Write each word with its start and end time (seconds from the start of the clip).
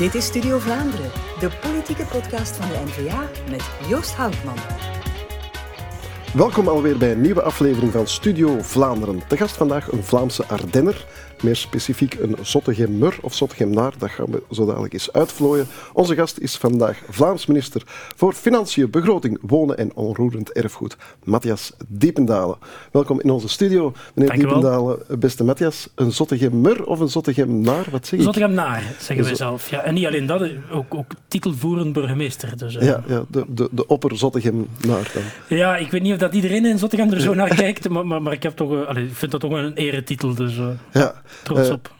Dit 0.00 0.14
is 0.14 0.24
Studio 0.24 0.58
Vlaanderen, 0.58 1.10
de 1.40 1.50
politieke 1.60 2.04
podcast 2.04 2.56
van 2.56 2.68
de 2.68 2.74
N-VA 2.84 3.28
met 3.50 3.62
Joost 3.88 4.14
Houtman. 4.14 4.56
Welkom 6.34 6.68
alweer 6.68 6.98
bij 6.98 7.12
een 7.12 7.20
nieuwe 7.20 7.42
aflevering 7.42 7.92
van 7.92 8.06
Studio 8.06 8.58
Vlaanderen. 8.60 9.20
De 9.28 9.36
gast 9.36 9.56
vandaag 9.56 9.92
een 9.92 10.04
Vlaamse 10.04 10.46
Ardenner, 10.46 11.06
meer 11.42 11.56
specifiek 11.56 12.14
een 12.14 12.36
Zottegemer 12.42 13.18
of 13.22 13.34
Zottegemenaar, 13.34 13.92
dat 13.98 14.10
gaan 14.10 14.30
we 14.30 14.42
zo 14.50 14.66
dadelijk 14.66 14.92
eens 14.92 15.12
uitvlooien. 15.12 15.66
Onze 15.92 16.14
gast 16.14 16.38
is 16.38 16.56
vandaag 16.56 17.02
Vlaams 17.08 17.46
minister 17.46 17.82
voor 18.16 18.32
Financiën, 18.32 18.90
Begroting, 18.90 19.38
Wonen 19.40 19.78
en 19.78 19.94
Onroerend 19.94 20.52
Erfgoed, 20.52 20.96
Matthias 21.24 21.72
Diependalen. 21.88 22.56
Welkom 22.92 23.20
in 23.20 23.30
onze 23.30 23.48
studio, 23.48 23.92
meneer 24.14 24.34
Diependalen. 24.34 24.98
Beste 25.18 25.44
Matthias, 25.44 25.88
een 25.94 26.12
Zottegemer 26.12 26.84
of 26.84 27.00
een 27.00 27.08
Zottegemenaar, 27.08 27.86
wat 27.90 28.06
zeg 28.06 28.18
ik? 28.18 28.24
Zottegemenaar, 28.24 28.82
zeggen 28.98 29.24
wij 29.24 29.34
zelf. 29.34 29.70
Ja, 29.70 29.82
en 29.82 29.94
niet 29.94 30.06
alleen 30.06 30.26
dat, 30.26 30.50
ook, 30.70 30.94
ook 30.94 31.12
titelvoerend 31.28 31.92
burgemeester. 31.92 32.56
Dus, 32.56 32.74
uh... 32.74 32.82
Ja, 32.82 33.02
ja, 33.06 33.24
de, 33.28 33.44
de, 33.48 33.68
de 33.70 33.86
opper 33.86 34.16
Zottegemenaar 34.16 35.10
dan. 35.14 35.58
Ja, 35.58 35.76
ik 35.76 35.90
weet 35.90 36.02
niet 36.02 36.12
of 36.12 36.18
dat 36.18 36.34
iedereen 36.34 36.64
in 36.64 36.78
Zottegem 36.78 37.12
er 37.12 37.20
zo 37.20 37.34
naar 37.34 37.54
kijkt, 37.64 37.88
maar, 37.88 38.06
maar, 38.06 38.22
maar 38.22 38.32
ik, 38.32 38.42
heb 38.42 38.56
toch, 38.56 38.72
uh, 38.72 38.86
allez, 38.86 39.04
ik 39.04 39.14
vind 39.14 39.30
dat 39.30 39.40
toch 39.40 39.52
een 39.52 39.74
eretitel. 39.74 40.34
Dus, 40.34 40.56
uh... 40.56 40.68
ja. 40.92 41.22
Trots 41.42 41.70
op. 41.70 41.92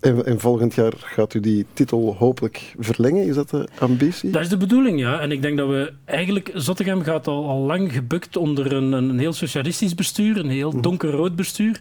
En, 0.00 0.26
en, 0.26 0.40
volgend 0.40 0.74
jaar 0.74 0.92
gaat 0.96 1.34
u 1.34 1.40
die 1.40 1.66
titel 1.72 2.14
hopelijk 2.18 2.74
verlengen. 2.78 3.26
Is 3.26 3.34
dat 3.34 3.50
de 3.50 3.68
ambitie? 3.78 4.30
Dat 4.30 4.42
is 4.42 4.48
de 4.48 4.56
bedoeling, 4.56 5.00
ja. 5.00 5.20
En 5.20 5.32
ik 5.32 5.42
denk 5.42 5.56
dat 5.56 5.68
we 5.68 5.92
eigenlijk... 6.04 6.50
Zottegem 6.54 7.02
gaat 7.02 7.26
al, 7.26 7.48
al 7.48 7.58
lang 7.58 7.92
gebukt 7.92 8.36
onder 8.36 8.72
een, 8.72 8.92
een 8.92 9.18
heel 9.18 9.32
socialistisch 9.32 9.94
bestuur, 9.94 10.36
een 10.36 10.50
heel 10.50 10.80
donkerrood 10.80 11.36
bestuur. 11.36 11.80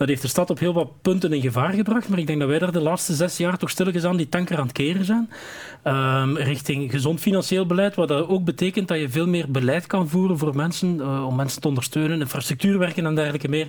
Dat 0.00 0.08
heeft 0.08 0.22
de 0.22 0.28
stad 0.28 0.50
op 0.50 0.58
heel 0.58 0.72
wat 0.72 1.02
punten 1.02 1.32
in 1.32 1.40
gevaar 1.40 1.72
gebracht, 1.72 2.08
maar 2.08 2.18
ik 2.18 2.26
denk 2.26 2.38
dat 2.38 2.48
wij 2.48 2.58
daar 2.58 2.72
de 2.72 2.80
laatste 2.80 3.14
zes 3.14 3.36
jaar 3.36 3.58
toch 3.58 3.70
stilletjes 3.70 4.04
aan 4.04 4.16
die 4.16 4.28
tanker 4.28 4.58
aan 4.58 4.66
het 4.66 4.72
keren 4.72 5.04
zijn. 5.04 5.30
Um, 5.84 6.36
richting 6.36 6.90
gezond 6.90 7.20
financieel 7.20 7.66
beleid, 7.66 7.94
wat 7.94 8.08
dat 8.08 8.28
ook 8.28 8.44
betekent 8.44 8.88
dat 8.88 8.98
je 8.98 9.08
veel 9.08 9.26
meer 9.26 9.50
beleid 9.50 9.86
kan 9.86 10.08
voeren 10.08 10.38
voor 10.38 10.56
mensen, 10.56 10.96
uh, 10.96 11.26
om 11.26 11.36
mensen 11.36 11.60
te 11.60 11.68
ondersteunen, 11.68 12.20
infrastructuurwerken 12.20 13.06
en 13.06 13.14
dergelijke 13.14 13.48
meer. 13.48 13.68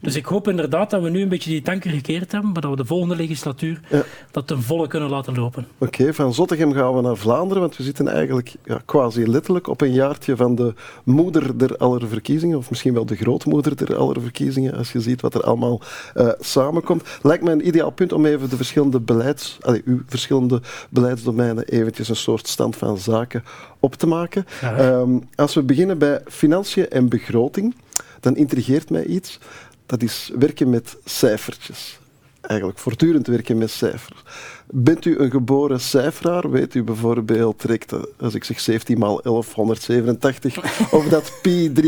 Dus 0.00 0.16
ik 0.16 0.24
hoop 0.24 0.48
inderdaad 0.48 0.90
dat 0.90 1.02
we 1.02 1.10
nu 1.10 1.22
een 1.22 1.28
beetje 1.28 1.50
die 1.50 1.62
tanker 1.62 1.90
gekeerd 1.90 2.32
hebben, 2.32 2.52
maar 2.52 2.60
dat 2.60 2.70
we 2.70 2.76
de 2.76 2.84
volgende 2.84 3.16
legislatuur 3.16 3.80
ja. 3.90 4.02
dat 4.30 4.46
ten 4.46 4.62
volle 4.62 4.86
kunnen 4.86 5.10
laten 5.10 5.34
lopen. 5.34 5.66
Oké, 5.78 6.00
okay, 6.00 6.14
van 6.14 6.34
Zottegem 6.34 6.72
gaan 6.72 6.94
we 6.94 7.00
naar 7.00 7.16
Vlaanderen, 7.16 7.62
want 7.62 7.76
we 7.76 7.82
zitten 7.82 8.08
eigenlijk 8.08 8.54
ja, 8.64 8.80
quasi 8.84 9.26
letterlijk 9.28 9.68
op 9.68 9.80
een 9.80 9.92
jaartje 9.92 10.36
van 10.36 10.54
de 10.54 10.74
moeder 11.04 11.58
der 11.58 11.76
aller 11.76 12.08
verkiezingen, 12.08 12.58
of 12.58 12.70
misschien 12.70 12.94
wel 12.94 13.06
de 13.06 13.16
grootmoeder 13.16 13.76
der 13.76 13.96
aller 13.96 14.20
verkiezingen, 14.20 14.74
als 14.74 14.92
je 14.92 15.00
ziet 15.00 15.20
wat 15.20 15.34
er 15.34 15.42
allemaal 15.42 15.54
uh, 16.14 16.28
samenkomt. 16.38 17.02
Lijkt 17.22 17.44
me 17.44 17.50
een 17.50 17.66
ideaal 17.66 17.90
punt 17.90 18.12
om 18.12 18.26
even 18.26 18.48
de 18.48 18.56
verschillende 18.56 19.00
beleids, 19.00 19.58
allez, 19.60 19.80
uw 19.84 20.02
verschillende 20.06 20.60
beleidsdomeinen 20.90 21.64
eventjes 21.64 22.08
een 22.08 22.16
soort 22.16 22.48
stand 22.48 22.76
van 22.76 22.98
zaken 22.98 23.44
op 23.80 23.94
te 23.94 24.06
maken. 24.06 24.46
Ja. 24.60 24.78
Um, 24.78 25.28
als 25.34 25.54
we 25.54 25.62
beginnen 25.62 25.98
bij 25.98 26.20
financiën 26.28 26.88
en 26.90 27.08
begroting, 27.08 27.74
dan 28.20 28.36
intrigeert 28.36 28.90
mij 28.90 29.04
iets 29.04 29.38
dat 29.86 30.02
is 30.02 30.30
werken 30.38 30.70
met 30.70 30.96
cijfertjes. 31.04 31.98
Eigenlijk 32.46 32.78
voortdurend 32.78 33.26
werken 33.26 33.58
met 33.58 33.70
cijfers. 33.70 34.22
Bent 34.70 35.04
u 35.04 35.18
een 35.18 35.30
geboren 35.30 35.80
cijferaar? 35.80 36.50
Weet 36.50 36.74
u 36.74 36.82
bijvoorbeeld, 36.82 37.60
direct, 37.60 37.92
als 38.20 38.34
ik 38.34 38.44
zeg 38.44 38.60
17 38.60 38.98
maal 38.98 39.22
11, 39.22 39.54
187, 39.54 40.56
of 40.92 41.08
dat 41.08 41.32
pi 41.42 41.72
3,14, 41.74 41.82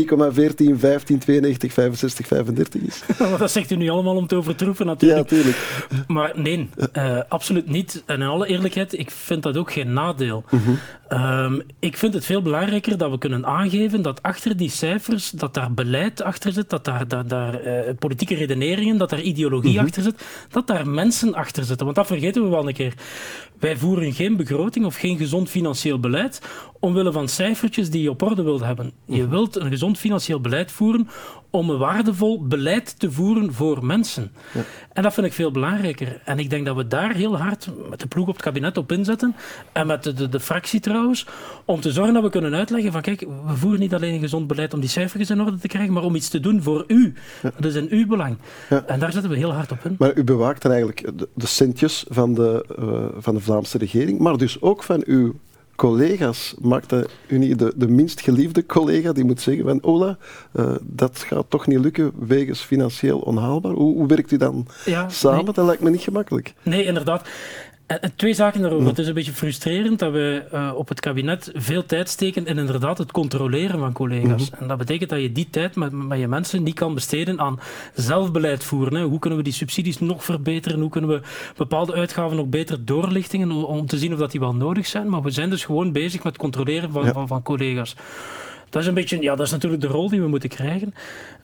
15, 0.77 1.19
92, 1.19 1.73
65, 1.73 2.27
35 2.27 2.81
is? 2.81 3.03
dat 3.37 3.51
zegt 3.51 3.71
u 3.71 3.75
nu 3.75 3.89
allemaal 3.89 4.15
om 4.15 4.27
te 4.27 4.35
overtroeven 4.35 4.85
natuurlijk. 4.85 5.29
Ja, 5.29 5.35
natuurlijk. 5.35 5.87
Maar 6.07 6.31
nee, 6.35 6.69
uh, 6.93 7.19
absoluut 7.27 7.69
niet. 7.69 8.03
En 8.05 8.21
in 8.21 8.27
alle 8.27 8.47
eerlijkheid, 8.47 8.99
ik 8.99 9.11
vind 9.11 9.43
dat 9.43 9.57
ook 9.57 9.71
geen 9.71 9.93
nadeel. 9.93 10.43
Uh 10.49 10.59
-huh. 11.09 11.43
um, 11.43 11.61
ik 11.79 11.97
vind 11.97 12.13
het 12.13 12.25
veel 12.25 12.41
belangrijker 12.41 12.97
dat 12.97 13.11
we 13.11 13.17
kunnen 13.17 13.45
aangeven 13.45 14.01
dat 14.01 14.23
achter 14.23 14.57
die 14.57 14.69
cijfers, 14.69 15.29
dat 15.29 15.53
daar 15.53 15.73
beleid 15.73 16.21
achter 16.21 16.51
zit, 16.51 16.69
dat 16.69 16.85
daar, 16.85 17.07
dat 17.07 17.29
daar 17.29 17.65
uh, 17.65 17.79
politieke 17.99 18.35
redeneringen, 18.35 18.97
dat 18.97 19.09
daar 19.09 19.21
ideologie 19.21 19.73
-huh. 19.73 19.83
achter 19.83 20.03
zit, 20.03 20.23
dat 20.49 20.67
daar 20.67 20.87
mensen 20.87 21.33
achter 21.33 21.63
zitten. 21.63 21.85
Want 21.85 21.97
dat 21.97 22.07
vergeten 22.07 22.43
we 22.43 22.49
wel 22.49 22.67
een 22.67 22.73
keer. 22.73 22.93
Wij 23.59 23.77
voeren 23.77 24.13
geen 24.13 24.37
begroting 24.37 24.85
of 24.85 24.95
geen 24.95 25.17
gezond 25.17 25.49
financieel 25.49 25.99
beleid 25.99 26.41
omwille 26.79 27.11
van 27.11 27.27
cijfertjes 27.27 27.89
die 27.89 28.01
je 28.01 28.09
op 28.09 28.21
orde 28.21 28.43
wilt 28.43 28.63
hebben. 28.63 28.91
Je 29.05 29.27
wilt 29.27 29.55
een 29.55 29.69
gezond 29.69 29.97
financieel 29.97 30.41
beleid 30.41 30.71
voeren 30.71 31.09
om 31.49 31.69
een 31.69 31.77
waardevol 31.77 32.47
beleid 32.47 32.99
te 32.99 33.11
voeren 33.11 33.53
voor 33.53 33.85
mensen. 33.85 34.31
Ja. 34.53 34.61
En 34.93 35.03
dat 35.03 35.13
vind 35.13 35.25
ik 35.27 35.33
veel 35.33 35.51
belangrijker. 35.51 36.21
En 36.25 36.39
ik 36.39 36.49
denk 36.49 36.65
dat 36.65 36.75
we 36.75 36.87
daar 36.87 37.13
heel 37.13 37.37
hard 37.37 37.69
met 37.89 37.99
de 37.99 38.07
ploeg 38.07 38.27
op 38.27 38.33
het 38.33 38.43
kabinet 38.43 38.77
op 38.77 38.91
inzetten 38.91 39.35
en 39.71 39.87
met 39.87 40.03
de, 40.03 40.13
de, 40.13 40.29
de 40.29 40.39
fractie 40.39 40.79
trouwens, 40.79 41.25
om 41.65 41.81
te 41.81 41.91
zorgen 41.91 42.13
dat 42.13 42.23
we 42.23 42.29
kunnen 42.29 42.55
uitleggen 42.55 42.91
van 42.91 43.01
kijk, 43.01 43.19
we 43.19 43.55
voeren 43.55 43.79
niet 43.79 43.93
alleen 43.93 44.13
een 44.13 44.19
gezond 44.19 44.47
beleid 44.47 44.73
om 44.73 44.79
die 44.79 44.89
cijfertjes 44.89 45.29
in 45.29 45.41
orde 45.41 45.57
te 45.57 45.67
krijgen, 45.67 45.93
maar 45.93 46.03
om 46.03 46.15
iets 46.15 46.29
te 46.29 46.39
doen 46.39 46.63
voor 46.63 46.83
u. 46.87 47.13
Ja. 47.41 47.51
Dat 47.55 47.65
is 47.65 47.75
in 47.75 47.87
uw 47.89 48.07
belang. 48.07 48.37
Ja. 48.69 48.83
En 48.85 48.99
daar 48.99 49.11
zetten 49.11 49.31
we 49.31 49.37
heel 49.37 49.53
hard 49.53 49.71
op 49.71 49.85
in. 49.85 49.95
Maar 49.99 50.17
u 50.17 50.23
bewaakt 50.23 50.61
dan 50.61 50.71
eigenlijk 50.71 51.17
de, 51.19 51.27
de 51.33 51.47
centjes 51.47 52.05
van 52.09 52.33
de, 52.33 52.65
uh, 52.79 53.21
van 53.21 53.35
de 53.35 53.41
Vlaamse 53.41 53.77
regering, 53.77 54.19
maar 54.19 54.37
dus 54.37 54.61
ook 54.61 54.83
van 54.83 55.03
uw 55.05 55.35
collega's. 55.79 56.55
Maakt 56.61 56.93
u 57.27 57.37
niet 57.37 57.59
de, 57.59 57.73
de 57.75 57.87
minst 57.87 58.21
geliefde 58.21 58.65
collega 58.65 59.11
die 59.11 59.23
moet 59.23 59.41
zeggen 59.41 59.63
van 59.65 59.83
Ola, 59.83 60.17
uh, 60.53 60.75
dat 60.81 61.17
gaat 61.17 61.45
toch 61.49 61.67
niet 61.67 61.79
lukken 61.79 62.11
wegens 62.27 62.61
financieel 62.61 63.19
onhaalbaar? 63.19 63.71
Hoe, 63.71 63.95
hoe 63.95 64.07
werkt 64.07 64.31
u 64.31 64.37
dan 64.37 64.67
ja, 64.85 65.09
samen? 65.09 65.45
Nee. 65.45 65.53
Dat 65.53 65.65
lijkt 65.65 65.81
me 65.81 65.89
niet 65.89 66.01
gemakkelijk. 66.01 66.53
Nee, 66.63 66.83
inderdaad. 66.83 67.27
En 67.89 68.15
twee 68.15 68.33
zaken 68.33 68.61
daarover. 68.61 68.87
Het 68.87 68.99
is 68.99 69.07
een 69.07 69.13
beetje 69.13 69.31
frustrerend 69.31 69.99
dat 69.99 70.11
we 70.11 70.43
uh, 70.53 70.71
op 70.75 70.89
het 70.89 70.99
kabinet 70.99 71.51
veel 71.53 71.85
tijd 71.85 72.09
steken 72.09 72.45
in 72.45 72.57
inderdaad 72.57 72.97
het 72.97 73.11
controleren 73.11 73.79
van 73.79 73.93
collega's. 73.93 74.41
Mm 74.41 74.47
-hmm. 74.51 74.59
En 74.59 74.67
dat 74.67 74.77
betekent 74.77 75.09
dat 75.09 75.21
je 75.21 75.31
die 75.31 75.49
tijd 75.49 75.75
met, 75.75 75.91
met 75.91 76.19
je 76.19 76.27
mensen 76.27 76.63
niet 76.63 76.75
kan 76.75 76.93
besteden 76.93 77.39
aan 77.39 77.59
zelfbeleid 77.93 78.63
voeren. 78.63 78.95
Hè. 78.95 79.03
Hoe 79.03 79.19
kunnen 79.19 79.39
we 79.39 79.45
die 79.45 79.53
subsidies 79.53 79.99
nog 79.99 80.23
verbeteren? 80.23 80.79
Hoe 80.79 80.89
kunnen 80.89 81.09
we 81.09 81.21
bepaalde 81.55 81.93
uitgaven 81.93 82.37
nog 82.37 82.47
beter 82.47 82.85
doorlichtingen 82.85 83.51
om, 83.51 83.85
te 83.85 83.97
zien 83.97 84.13
of 84.13 84.19
dat 84.19 84.31
die 84.31 84.39
wel 84.39 84.55
nodig 84.55 84.87
zijn? 84.87 85.09
Maar 85.09 85.21
we 85.21 85.31
zijn 85.31 85.49
dus 85.49 85.65
gewoon 85.65 85.91
bezig 85.91 86.23
met 86.23 86.33
het 86.33 86.41
controleren 86.41 86.91
van, 86.91 87.05
ja. 87.05 87.11
van, 87.11 87.27
van 87.27 87.41
collega's. 87.41 87.95
Dat 88.69 88.81
is 88.81 88.87
een 88.87 88.93
beetje, 88.93 89.21
ja, 89.21 89.35
dat 89.35 89.45
is 89.45 89.51
natuurlijk 89.51 89.81
de 89.81 89.87
rol 89.87 90.09
die 90.09 90.21
we 90.21 90.27
moeten 90.27 90.49
krijgen. 90.49 90.93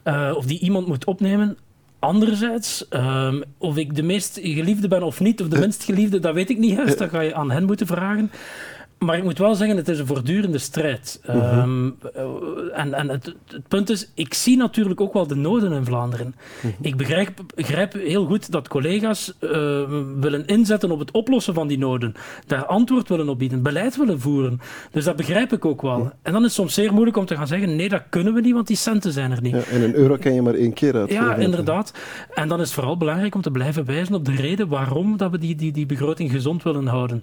Uh, 0.04 0.32
of 0.36 0.44
die 0.44 0.60
iemand 0.60 0.86
moet 0.86 1.04
opnemen. 1.04 1.58
Anderzijds, 2.06 2.86
um, 2.90 3.42
of 3.58 3.76
ik 3.76 3.94
de 3.94 4.02
meest 4.02 4.38
geliefde 4.42 4.88
ben 4.88 5.02
of 5.02 5.20
niet, 5.20 5.40
of 5.40 5.48
de 5.48 5.58
minst 5.58 5.84
geliefde, 5.84 6.18
dat 6.18 6.34
weet 6.34 6.50
ik 6.50 6.58
niet 6.58 6.76
juist. 6.76 6.98
Dat 6.98 7.10
ga 7.10 7.20
je 7.20 7.34
aan 7.34 7.50
hen 7.50 7.64
moeten 7.64 7.86
vragen. 7.86 8.30
Maar 8.98 9.16
ik 9.16 9.22
moet 9.22 9.38
wel 9.38 9.54
zeggen, 9.54 9.76
het 9.76 9.88
is 9.88 9.98
een 9.98 10.06
voortdurende 10.06 10.58
strijd. 10.58 11.20
Uh 11.28 11.34
-huh. 11.34 11.62
um, 11.62 11.96
en 12.74 12.94
en 12.94 13.08
het, 13.08 13.34
het, 13.46 13.68
punt 13.68 13.90
is, 13.90 14.10
ik 14.14 14.34
zie 14.34 14.56
natuurlijk 14.56 15.00
ook 15.00 15.12
wel 15.12 15.26
de 15.26 15.34
noden 15.34 15.72
in 15.72 15.84
Vlaanderen. 15.84 16.34
-huh. 16.60 16.72
Ik 16.80 16.96
begrijp, 16.96 17.40
begrijp, 17.54 17.92
heel 17.92 18.26
goed 18.26 18.52
dat 18.52 18.68
collega's 18.68 19.34
uh, 19.40 19.50
willen 20.20 20.46
inzetten 20.46 20.90
op 20.90 20.98
het 20.98 21.10
oplossen 21.10 21.54
van 21.54 21.66
die 21.66 21.78
noden. 21.78 22.14
Daar 22.46 22.64
antwoord 22.64 23.08
willen 23.08 23.28
op 23.28 23.38
bieden, 23.38 23.62
beleid 23.62 23.96
willen 23.96 24.20
voeren. 24.20 24.60
Dus 24.90 25.04
dat 25.04 25.16
begrijp 25.16 25.52
ik 25.52 25.64
ook 25.64 25.82
wel. 25.82 26.12
En 26.22 26.32
dan 26.32 26.40
is 26.40 26.46
het 26.46 26.52
soms 26.52 26.74
zeer 26.74 26.92
moeilijk 26.92 27.16
om 27.16 27.26
te 27.26 27.36
gaan 27.36 27.46
zeggen, 27.46 27.76
nee, 27.76 27.88
dat 27.88 28.02
kunnen 28.10 28.34
we 28.34 28.40
niet, 28.40 28.54
want 28.54 28.66
die 28.66 28.76
centen 28.76 29.12
zijn 29.12 29.30
er 29.30 29.42
niet. 29.42 29.54
Ja, 29.54 29.62
en 29.62 29.82
een 29.82 29.94
euro 29.94 30.16
kan 30.16 30.34
je 30.34 30.42
maar 30.42 30.54
één 30.54 30.72
keer 30.72 30.94
uitgeven. 30.96 31.24
Ja, 31.24 31.34
inderdaad. 31.34 31.92
En 32.34 32.48
dan 32.48 32.60
is 32.60 32.66
het 32.66 32.74
vooral 32.74 32.96
belangrijk 32.96 33.34
om 33.34 33.42
te 33.42 33.50
blijven 33.50 33.84
wijzen 33.84 34.14
op 34.14 34.24
de 34.24 34.34
reden 34.34 34.68
waarom 34.68 35.16
dat 35.16 35.30
we 35.30 35.38
die, 35.38 35.54
die, 35.54 35.72
die 35.72 35.86
begroting 35.86 36.30
gezond 36.30 36.62
willen 36.62 36.86
houden. 36.86 37.22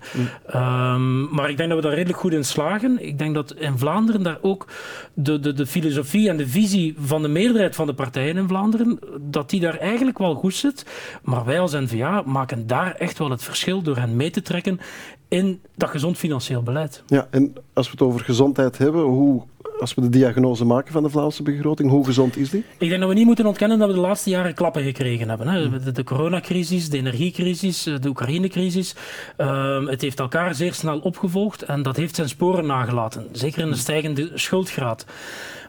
Um, 0.56 1.29
maar 1.31 1.50
ik 1.50 1.57
denk 1.57 1.62
dat 1.69 1.78
we 1.78 1.84
daar 1.84 1.94
redelijk 1.94 2.19
goed 2.19 2.34
in 2.34 2.46
slagen. 2.46 3.06
Ik 3.06 3.18
denk 3.18 3.34
dat 3.34 3.53
in 3.53 3.78
Vlaanderen 3.78 4.24
daar 4.24 4.38
ook 4.41 4.68
de, 5.13 5.40
de, 5.40 5.53
de 5.53 5.66
filosofie 5.66 6.29
en 6.29 6.38
de 6.38 6.47
visie 6.47 6.96
van 7.00 7.22
de 7.22 7.28
meerderheid 7.28 7.75
van 7.75 7.88
de 7.88 7.94
partijen 7.94 8.38
in 8.38 8.48
Vlaanderen, 8.48 9.00
dat 9.21 9.50
die 9.50 9.60
daar 9.60 9.77
eigenlijk 9.77 10.18
wel 10.18 10.36
goed 10.36 10.54
zit. 10.54 10.86
Maar 11.24 11.45
wij 11.45 11.60
als 11.60 11.71
N-VA 11.71 12.21
maken 12.25 12.68
daar 12.68 12.95
echt 12.95 13.18
wel 13.18 13.30
het 13.30 13.44
verschil 13.44 13.81
door 13.81 13.98
hen 13.98 14.15
mee 14.15 14.30
te 14.30 14.42
trekken 14.42 14.80
in 15.27 15.62
dat 15.75 15.89
gezond 15.89 16.18
financieel 16.18 16.63
beleid. 16.63 17.04
Ja, 17.07 17.27
en 17.30 17.54
als 17.74 17.86
we 17.86 17.92
het 17.92 18.01
over 18.01 18.19
gezondheid 18.19 18.77
hebben, 18.77 19.01
hoe 19.01 19.44
als 19.83 19.94
we 19.94 20.01
de 20.01 20.09
diagnose 20.09 20.65
maken 20.65 20.91
van 20.94 21.03
de 21.03 21.09
Vlaamse 21.09 21.44
begroting, 21.44 21.89
hoe 21.89 22.06
gezond 22.06 22.38
is 22.38 22.50
die? 22.50 22.63
Ik 22.77 22.89
denk 22.89 23.00
dat 23.00 23.09
we 23.09 23.15
niet 23.15 23.25
moeten 23.25 23.45
ontkennen 23.45 23.80
dat 23.80 23.88
we 23.88 23.94
de 23.94 24.00
laatste 24.00 24.30
jaren 24.30 24.53
klappen 24.53 24.83
gekregen 24.83 25.30
hebben. 25.30 25.47
Hè. 25.47 25.80
De, 25.80 25.91
de 25.91 26.03
coronacrisis, 26.03 26.89
de 26.89 26.97
energiecrisis, 26.97 27.83
de 27.83 28.07
Oekraïne-crisis. 28.07 28.95
Uh, 29.38 29.88
het 29.88 30.01
heeft 30.01 30.19
elkaar 30.19 30.56
zeer 30.56 30.74
snel 30.74 31.00
opgevolgd 31.00 31.62
en 31.62 31.81
dat 31.81 31.95
heeft 31.95 32.15
zijn 32.15 32.30
sporen 32.30 32.65
nagelaten. 32.65 33.27
Zeker 33.31 33.62
in 33.62 33.69
de 33.69 33.75
stijgende 33.75 34.31
schuldgraad. 34.33 35.06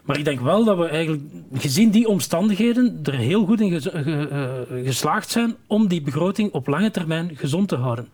Maar 0.05 0.17
ik 0.17 0.25
denk 0.25 0.39
wel 0.39 0.63
dat 0.63 0.77
we 0.77 0.87
eigenlijk, 0.87 1.23
gezien 1.53 1.89
die 1.89 2.07
omstandigheden, 2.07 2.99
er 3.03 3.13
heel 3.13 3.45
goed 3.45 3.61
in 3.61 3.81
eh, 3.81 4.49
geslaagd 4.83 5.29
zijn 5.29 5.55
om 5.67 5.87
die 5.87 6.01
begroting 6.01 6.51
op 6.51 6.67
lange 6.67 6.91
termijn 6.91 7.31
gezond 7.33 7.67
te 7.67 7.75
houden. 7.75 8.09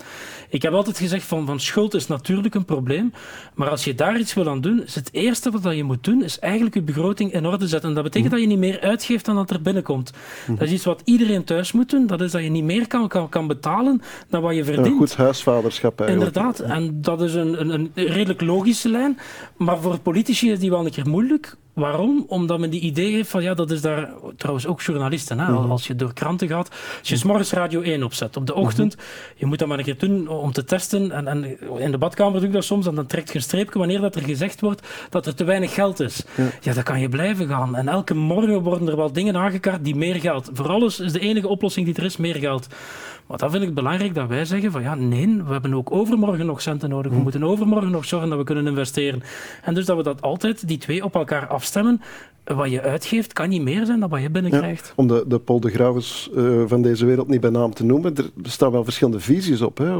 Ik 0.49 0.61
heb 0.61 0.73
altijd 0.73 0.97
gezegd 0.97 1.23
van, 1.23 1.45
van 1.45 1.59
schuld 1.59 1.93
is 1.93 2.07
natuurlijk 2.07 2.55
een 2.55 2.65
probleem, 2.65 3.13
maar 3.53 3.69
als 3.69 3.83
je 3.83 3.95
daar 3.95 4.19
iets 4.19 4.33
wil 4.33 4.49
aan 4.49 4.61
doen, 4.61 4.83
is 4.83 4.95
het 4.95 5.09
eerste 5.11 5.51
wat 5.51 5.75
je 5.75 5.83
moet 5.83 6.03
doen, 6.03 6.23
is 6.23 6.39
eigenlijk 6.39 6.75
je 6.75 6.81
begroting 6.81 7.33
in 7.33 7.45
orde 7.45 7.67
zetten. 7.67 7.93
Dat 7.93 8.03
betekent 8.03 8.31
mhm. 8.31 8.41
dat 8.41 8.49
je 8.49 8.55
niet 8.55 8.71
meer 8.71 8.81
uitgeeft 8.81 9.25
dan 9.25 9.35
dat 9.35 9.49
er 9.49 9.61
binnenkomt. 9.61 10.11
Mhm. 10.45 10.57
Dat 10.57 10.67
is 10.67 10.73
iets 10.73 10.85
wat 10.85 11.01
iedereen 11.05 11.43
thuis 11.43 11.71
moet 11.71 11.89
doen. 11.89 12.07
Dat 12.07 12.21
is 12.21 12.31
dat 12.31 12.43
je 12.43 12.49
niet 12.49 12.63
meer 12.63 12.87
kan, 12.87 13.07
kan, 13.07 13.29
kan 13.29 13.47
betalen 13.47 14.01
dan 14.29 14.41
wat 14.41 14.55
je 14.55 14.63
verdient. 14.63 14.87
Een 14.87 14.97
goed 14.97 15.15
huisvaderschap 15.15 16.01
eigenlijk. 16.01 16.35
Inderdaad. 16.35 16.59
En 16.59 17.01
dat 17.01 17.21
is 17.21 17.33
een, 17.33 17.61
een, 17.61 17.69
een 17.69 17.91
redelijk 17.93 18.41
logische 18.41 18.89
lijn. 18.89 19.19
Maar 19.57 19.79
voor 19.79 19.99
politici 19.99 20.51
is 20.51 20.59
die 20.59 20.69
wel 20.69 20.85
een 20.85 20.91
keer 20.91 21.09
moeilijk. 21.09 21.55
Waarom? 21.81 22.25
Omdat 22.27 22.59
men 22.59 22.69
die 22.69 22.81
idee 22.81 23.11
heeft 23.11 23.29
van, 23.29 23.43
ja, 23.43 23.53
dat 23.53 23.71
is 23.71 23.81
daar 23.81 24.09
trouwens 24.37 24.67
ook 24.67 24.81
journalisten. 24.81 25.39
Hè? 25.39 25.51
Mhm. 25.51 25.71
Als 25.71 25.87
je 25.87 25.95
door 25.95 26.13
kranten 26.13 26.47
gaat, 26.47 26.69
als 26.99 27.09
je 27.09 27.15
s 27.15 27.23
morgens 27.23 27.51
Radio 27.51 27.81
1 27.81 28.03
opzet 28.03 28.37
op 28.37 28.47
de 28.47 28.53
ochtend, 28.53 28.95
je 29.35 29.45
moet 29.45 29.59
dat 29.59 29.67
maar 29.67 29.77
een 29.77 29.83
keer 29.83 29.97
doen 29.97 30.27
om 30.27 30.51
te 30.51 30.63
testen. 30.63 31.11
En, 31.11 31.27
en 31.27 31.57
in 31.79 31.91
de 31.91 31.97
badkamer 31.97 32.39
doe 32.39 32.47
ik 32.47 32.53
dat 32.53 32.63
soms, 32.63 32.87
en 32.87 32.95
dan 32.95 33.05
trekt 33.05 33.27
je 33.27 33.35
een 33.35 33.41
streepje 33.41 33.79
wanneer 33.79 34.01
dat 34.01 34.15
er 34.15 34.21
gezegd 34.21 34.61
wordt 34.61 34.87
dat 35.09 35.25
er 35.25 35.35
te 35.35 35.43
weinig 35.43 35.73
geld 35.73 35.99
is. 35.99 36.23
Ja. 36.35 36.45
ja, 36.61 36.73
dan 36.73 36.83
kan 36.83 36.99
je 36.99 37.09
blijven 37.09 37.47
gaan. 37.47 37.75
En 37.75 37.87
elke 37.87 38.13
morgen 38.13 38.61
worden 38.61 38.87
er 38.87 38.95
wel 38.95 39.11
dingen 39.11 39.35
aangekaart 39.35 39.83
die 39.83 39.95
meer 39.95 40.15
geld. 40.15 40.49
Voor 40.53 40.69
alles 40.69 40.99
is 40.99 41.11
de 41.11 41.19
enige 41.19 41.47
oplossing 41.47 41.85
die 41.85 41.95
er 41.95 42.03
is, 42.03 42.17
meer 42.17 42.35
geld. 42.35 42.67
Maar 43.31 43.39
dan 43.39 43.51
vind 43.51 43.63
ik 43.63 43.73
belangrijk 43.73 44.15
dat 44.15 44.27
wij 44.27 44.45
zeggen 44.45 44.71
van 44.71 44.81
ja, 44.81 44.95
nee, 44.95 45.43
we 45.45 45.51
hebben 45.51 45.73
ook 45.73 45.91
overmorgen 45.91 46.45
nog 46.45 46.61
centen 46.61 46.89
nodig. 46.89 47.07
We 47.07 47.13
mhm. 47.13 47.23
moeten 47.23 47.43
overmorgen 47.43 47.91
nog 47.91 48.05
zorgen 48.05 48.29
dat 48.29 48.37
we 48.37 48.43
kunnen 48.43 48.67
investeren. 48.67 49.23
En 49.63 49.73
dus 49.73 49.85
dat 49.85 49.97
we 49.97 50.03
dat 50.03 50.21
altijd, 50.21 50.67
die 50.67 50.77
twee 50.77 51.03
op 51.03 51.15
elkaar 51.15 51.47
afstemmen 51.47 52.01
wat 52.43 52.71
je 52.71 52.81
uitgeeft 52.81 53.33
kan 53.33 53.49
niet 53.49 53.61
meer 53.61 53.85
zijn 53.85 53.99
dan 53.99 54.09
wat 54.09 54.21
je 54.21 54.29
binnenkrijgt. 54.29 54.93
om 54.95 55.07
de, 55.07 55.23
de 55.27 55.39
Paul 55.39 55.59
de 55.59 55.69
Grauwes 55.69 56.29
uh, 56.35 56.63
van 56.65 56.81
deze 56.81 57.05
wereld 57.05 57.27
niet 57.27 57.41
bij 57.41 57.49
naam 57.49 57.73
te 57.73 57.85
noemen, 57.85 58.15
er 58.17 58.29
staan 58.43 58.71
wel 58.71 58.83
verschillende 58.83 59.19
visies 59.19 59.61
op, 59.61 59.77
hè? 59.77 59.93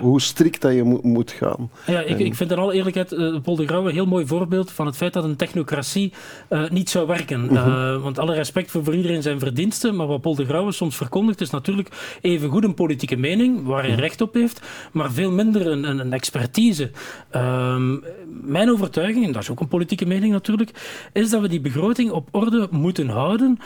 Hoe, 0.00 0.20
strikt 0.20 0.60
dat 0.60 0.72
je 0.72 0.98
moet 1.02 1.30
gaan. 1.30 1.70
Ja, 1.86 2.00
ik, 2.00 2.18
ik 2.18 2.34
vind 2.34 2.50
in 2.50 2.58
alle 2.58 2.74
eerlijkheid 2.74 3.12
uh, 3.12 3.40
Paul 3.42 3.56
de 3.56 3.72
een 3.72 3.88
heel 3.88 4.06
mooi 4.06 4.26
voorbeeld 4.26 4.70
van 4.70 4.86
het 4.86 4.96
feit 4.96 5.12
dat 5.12 5.24
een 5.24 5.36
technocratie 5.36 6.12
uh, 6.50 6.70
niet 6.70 6.90
zou 6.90 7.06
werken. 7.06 7.44
Mhm. 7.44 8.00
want 8.00 8.18
alle 8.18 8.34
respect 8.34 8.70
voor, 8.70 8.84
voor 8.84 8.94
iedereen 8.94 9.22
zijn 9.22 9.38
verdiensten, 9.38 9.96
maar 9.96 10.06
wat 10.06 10.20
Paul 10.20 10.34
de 10.34 10.66
soms 10.68 10.96
verkondigt 10.96 11.40
is 11.40 11.50
natuurlijk 11.50 12.18
even 12.20 12.48
goed 12.50 12.64
een 12.64 12.74
politieke 12.76 13.16
mening, 13.16 13.64
waar 13.64 13.84
hij 13.84 13.94
recht 13.94 14.20
op 14.20 14.34
heeft, 14.34 14.60
maar 14.92 15.12
veel 15.12 15.30
minder 15.30 15.66
een, 15.66 15.84
een, 15.84 15.98
een 15.98 16.12
expertise. 16.12 16.90
Ehm, 17.30 17.96
mijn 18.42 18.70
overtuiging, 18.70 19.24
en 19.24 19.32
dat 19.32 19.42
is 19.42 19.50
ook 19.50 19.60
een 19.60 19.68
politieke 19.68 20.06
mening 20.06 20.32
natuurlijk, 20.32 20.70
is 21.12 21.30
dat 21.30 21.40
we 21.40 21.48
die 21.48 21.60
begroting 21.60 22.10
op 22.10 22.28
orde 22.30 22.68
moeten 22.70 23.08
houden 23.08 23.58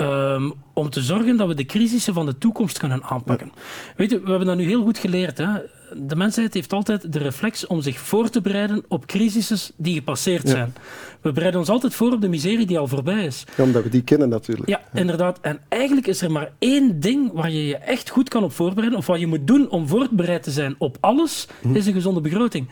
um, 0.00 0.52
om 0.72 0.90
te 0.90 1.02
zorgen 1.02 1.36
dat 1.36 1.48
we 1.48 1.54
de 1.54 1.66
crisissen 1.66 2.14
van 2.14 2.26
de 2.26 2.38
toekomst 2.38 2.78
kunnen 2.78 3.02
aanpakken. 3.02 3.52
Weet 3.96 4.10
je, 4.10 4.20
we 4.20 4.28
hebben 4.28 4.46
dat 4.46 4.56
nu 4.56 4.64
heel 4.64 4.82
goed 4.82 4.98
geleerd. 4.98 5.38
Hè? 5.38 5.48
De 5.96 6.16
mensheid 6.16 6.54
heeft 6.54 6.72
altijd 6.72 7.12
de 7.12 7.18
reflex 7.18 7.66
om 7.66 7.80
zich 7.80 7.98
voor 7.98 8.28
te 8.28 8.40
bereiden 8.40 8.84
op 8.88 9.06
crisissen 9.06 9.74
die 9.76 9.94
gepasseerd 9.94 10.48
zijn. 10.48 10.74
We 11.20 11.32
bereiden 11.32 11.60
ons 11.60 11.68
altijd 11.68 11.94
voor 11.94 12.12
op 12.12 12.20
de 12.20 12.28
miserie 12.28 12.66
die 12.66 12.78
al 12.78 12.86
voorbij 12.86 13.24
is. 13.24 13.44
Ja, 13.56 13.64
omdat 13.64 13.82
we 13.82 13.88
die 13.88 14.02
kennen 14.02 14.28
natuurlijk. 14.28 14.68
Ja, 14.68 14.80
inderdaad. 14.92 15.38
En 15.40 15.60
eigenlijk 15.68 16.06
is 16.06 16.22
er 16.22 16.30
maar 16.30 16.52
één 16.58 17.00
ding 17.00 17.32
waar 17.32 17.50
je 17.50 17.66
je 17.66 17.76
echt 17.76 18.10
goed 18.10 18.28
kan 18.28 18.44
op 18.44 18.52
voorbereiden, 18.52 18.98
of 18.98 19.06
wat 19.06 19.20
je 19.20 19.26
moet 19.26 19.46
doen 19.46 19.70
om 19.70 19.88
voorbereid 19.88 20.42
te 20.42 20.50
zijn 20.50 20.74
op 20.78 20.96
alles, 21.00 21.48
mhm. 21.60 21.76
is 21.76 21.86
een 21.86 21.92
gezonde 21.92 22.20
begroting. 22.20 22.68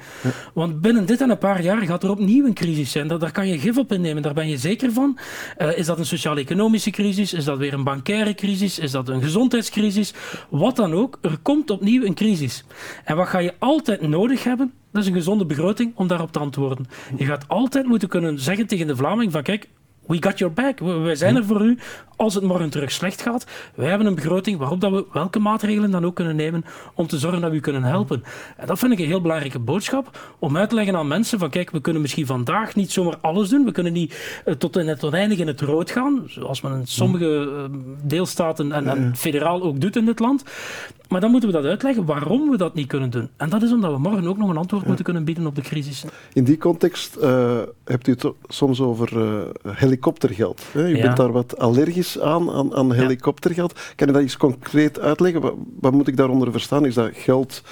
Want 0.55 0.81
binnen 0.81 1.07
dit 1.07 1.21
en 1.21 1.31
een 1.31 1.39
paar 1.39 1.63
jaar 1.63 1.83
gaat 1.83 2.03
er 2.03 2.11
opnieuw 2.11 2.47
een 2.47 2.55
crisis 2.55 2.91
zijn. 2.91 3.09
Daar, 3.09 3.19
daar 3.19 3.33
kan 3.33 3.49
je 3.49 3.59
gif 3.59 3.79
op 3.79 3.93
innemen, 3.93 4.23
daar 4.23 4.35
ben 4.35 4.49
je 4.49 4.57
zeker 4.57 4.93
van. 4.93 5.19
Uh, 5.59 5.79
is 5.79 5.87
dat 5.87 5.99
een 5.99 6.07
sociaal-economische 6.07 6.91
crisis? 6.91 7.33
Is 7.33 7.45
dat 7.45 7.59
weer 7.59 7.73
een 7.73 7.85
bankaire 7.85 8.35
crisis? 8.35 8.79
Is 8.79 8.91
dat 8.91 9.09
een 9.09 9.23
gezondheidscrisis? 9.23 10.15
Wat 10.49 10.77
dan 10.77 10.95
ook, 10.95 11.19
er 11.23 11.39
komt 11.43 11.71
opnieuw 11.71 12.05
een 12.05 12.15
crisis. 12.15 12.65
En 13.07 13.17
wat 13.17 13.29
ga 13.29 13.39
je 13.39 13.55
altijd 13.59 14.01
nodig 14.01 14.45
hebben? 14.45 14.73
Dat 14.93 15.03
is 15.03 15.09
een 15.09 15.15
gezonde 15.15 15.47
begroting 15.47 15.93
om 15.95 16.07
daarop 16.07 16.33
te 16.33 16.39
antwoorden. 16.39 16.87
Je 17.17 17.25
gaat 17.25 17.49
altijd 17.49 17.87
moeten 17.87 18.09
kunnen 18.09 18.41
zeggen 18.41 18.67
tegen 18.67 18.87
de 18.87 18.97
Vlaming 18.97 19.33
van 19.33 19.43
kijk, 19.43 19.69
we 20.07 20.23
got 20.23 20.39
your 20.39 20.55
back. 20.55 20.79
Wij 20.79 21.15
zijn 21.15 21.37
er 21.37 21.45
voor 21.45 21.61
u 21.61 21.79
als 22.17 22.35
het 22.35 22.45
morgen 22.45 22.71
terug 22.71 22.93
slecht 22.93 23.23
gaat. 23.23 23.47
Wij 23.75 23.89
hebben 23.89 24.07
een 24.07 24.15
begroting 24.15 24.59
waarop 24.59 24.81
dat 24.81 24.93
we 24.93 25.05
welke 25.13 25.39
maatregelen 25.39 25.91
dan 25.91 26.05
ook 26.05 26.15
kunnen 26.15 26.37
nemen 26.37 26.65
om 26.95 27.07
te 27.07 27.19
zorgen 27.19 27.41
dat 27.41 27.51
we 27.51 27.57
u 27.57 27.61
kunnen 27.61 27.83
helpen. 27.83 28.25
En 28.57 28.67
dat 28.67 28.79
vind 28.79 28.93
ik 28.93 28.99
een 28.99 29.07
heel 29.07 29.21
belangrijke 29.21 29.59
boodschap 29.59 30.35
om 30.39 30.57
uit 30.57 30.69
te 30.69 30.75
leggen 30.75 30.97
aan 30.97 31.09
mensen 31.09 31.39
van 31.39 31.51
kijk, 31.51 31.71
we 31.71 31.81
kunnen 31.81 32.03
misschien 32.03 32.27
vandaag 32.27 32.75
niet 32.75 32.93
zomaar 32.93 33.17
alles 33.21 33.49
doen. 33.49 33.65
We 33.65 33.73
kunnen 33.73 33.93
niet 33.93 34.43
uh, 34.47 34.55
tot 34.55 34.77
in 34.77 34.89
het 34.89 35.05
oneindig 35.05 35.39
in 35.39 35.47
het 35.47 35.61
rood 35.61 35.91
gaan, 35.91 36.23
zoals 36.27 36.61
men 36.61 36.73
in 36.73 36.87
sommige 36.87 37.69
uh, 37.71 37.79
deelstaten 38.03 38.73
en, 38.73 38.87
en 38.87 39.17
federaal 39.17 39.63
ook 39.63 39.81
doet 39.81 39.97
in 39.97 40.05
dit 40.05 40.19
land. 40.19 40.45
Maar 41.09 41.21
dan 41.21 41.31
moeten 41.31 41.49
we 41.49 41.55
dat 41.55 41.65
uitleggen 41.65 42.05
waarom 42.05 42.51
we 42.51 42.57
dat 42.57 42.75
niet 42.75 42.87
kunnen 42.87 43.11
doen. 43.11 43.29
En 43.37 43.49
dat 43.49 43.63
is 43.63 43.73
omdat 43.73 43.93
we 43.93 43.99
morgen 43.99 44.27
ook 44.27 44.39
nog 44.39 44.49
een 44.49 44.57
antwoord 44.57 44.87
moeten 44.87 45.05
kunnen 45.05 45.25
bieden 45.25 45.47
op 45.47 45.55
de 45.55 45.61
crisis. 45.61 46.05
In 46.33 46.45
die 46.45 46.59
context 46.59 47.17
uh, 47.23 47.59
hebt 47.85 48.07
u 48.07 48.13
het 48.13 48.33
soms 48.47 48.81
over 48.81 49.17
uh, 49.17 49.41
helikoptergeld. 49.97 50.63
Hè? 50.73 50.89
U 50.89 51.01
bent 51.01 51.17
daar 51.17 51.33
wat 51.33 51.59
allergisch 51.59 52.21
aan, 52.21 52.51
aan, 52.51 52.75
aan 52.75 52.93
helikoptergeld. 52.93 53.73
Kan 53.73 54.07
je 54.07 54.13
dat 54.13 54.23
eens 54.23 54.37
concreet 54.37 55.01
uitleggen? 55.01 55.41
Wat, 55.41 55.55
wat 55.81 55.93
moet 55.93 56.09
ik 56.09 56.17
daaronder 56.17 56.53
verstaan? 56.53 56.87
Is 56.87 56.95
dat 56.95 57.11
geld 57.13 57.63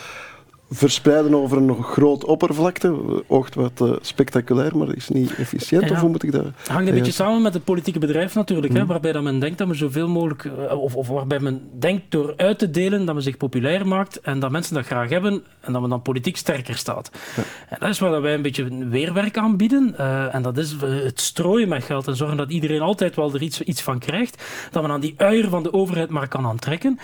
verspreiden 0.74 1.34
over 1.34 1.56
een 1.56 1.82
groot 1.82 2.24
oppervlakte. 2.24 2.94
Oogt 3.26 3.54
wat 3.54 3.80
uh, 3.82 3.92
spectaculair, 4.00 4.76
maar 4.76 4.96
is 4.96 5.08
niet 5.08 5.34
efficiënt. 5.34 5.90
Of 5.90 6.00
hoe 6.00 6.08
moet 6.10 6.22
ik 6.22 6.32
dat... 6.32 6.44
Het 6.44 6.68
hangt 6.68 6.88
een 6.88 6.94
beetje 6.94 7.12
samen 7.12 7.42
met 7.42 7.54
het 7.54 7.64
politieke 7.64 7.98
bedrijf 7.98 8.34
natuurlijk. 8.34 8.72
Hè, 8.72 8.80
mm. 8.80 8.86
waarbij 8.86 9.12
dat 9.12 9.22
men 9.22 9.38
denkt 9.38 9.58
dat 9.58 9.66
men 9.66 9.76
zoveel 9.76 10.08
mogelijk... 10.08 10.44
Uh, 10.44 10.82
of, 10.82 10.96
of, 10.96 11.08
waarbij 11.08 11.40
men 11.40 11.62
denkt 11.78 12.02
door 12.08 12.34
uit 12.36 12.58
te 12.58 12.70
delen 12.70 13.04
dat 13.04 13.14
men 13.14 13.22
zich 13.22 13.36
populair 13.36 13.86
maakt 13.86 14.20
en 14.20 14.38
dat 14.38 14.50
mensen 14.50 14.74
dat 14.74 14.86
graag 14.86 15.08
hebben 15.08 15.42
en 15.60 15.72
dat 15.72 15.80
men 15.80 15.90
dan 15.90 16.02
politiek 16.02 16.36
sterker 16.36 16.76
staat. 16.76 17.10
Ja. 17.36 17.42
En 17.68 17.76
dat 17.80 17.88
is 17.88 17.98
waar 17.98 18.22
wij 18.22 18.34
een 18.34 18.42
beetje 18.42 18.88
weerwerk 18.88 19.38
aanbieden. 19.38 19.94
Uh, 19.98 20.34
en 20.34 20.42
dat 20.42 20.58
is 20.58 20.76
het 20.80 21.20
strooien 21.20 21.68
met 21.68 21.84
geld 21.84 22.06
en 22.06 22.16
zorgen 22.16 22.36
dat 22.36 22.50
iedereen 22.50 22.80
altijd 22.80 23.16
wel 23.16 23.34
er 23.34 23.42
iets, 23.42 23.62
iets 23.62 23.82
van 23.82 23.98
krijgt. 23.98 24.42
Dat 24.70 24.82
men 24.82 24.90
aan 24.90 25.00
die 25.00 25.14
uier 25.16 25.48
van 25.48 25.62
de 25.62 25.72
overheid 25.72 26.10
maar 26.10 26.28
kan 26.28 26.46
aantrekken. 26.46 26.98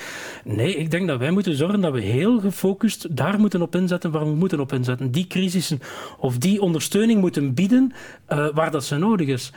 Nee, 0.44 0.76
ik 0.76 0.90
denk 0.90 1.08
dat 1.08 1.18
wij 1.18 1.30
moeten 1.30 1.56
zorgen 1.56 1.80
dat 1.80 1.92
we 1.92 2.00
heel 2.00 2.40
gefocust 2.40 3.16
daar 3.16 3.40
moeten 3.40 3.59
op 3.62 3.74
inzetten 3.74 4.10
waar 4.10 4.24
we 4.24 4.34
moeten 4.34 4.60
op 4.60 4.72
inzetten. 4.72 5.10
Die 5.10 5.26
crisissen 5.26 5.80
of 6.18 6.38
die 6.38 6.62
ondersteuning 6.62 7.20
moeten 7.20 7.54
bieden 7.54 7.92
uh, 8.28 8.48
waar 8.54 8.70
dat 8.70 8.84
zo 8.84 8.98
nodig 8.98 9.26
is 9.26 9.52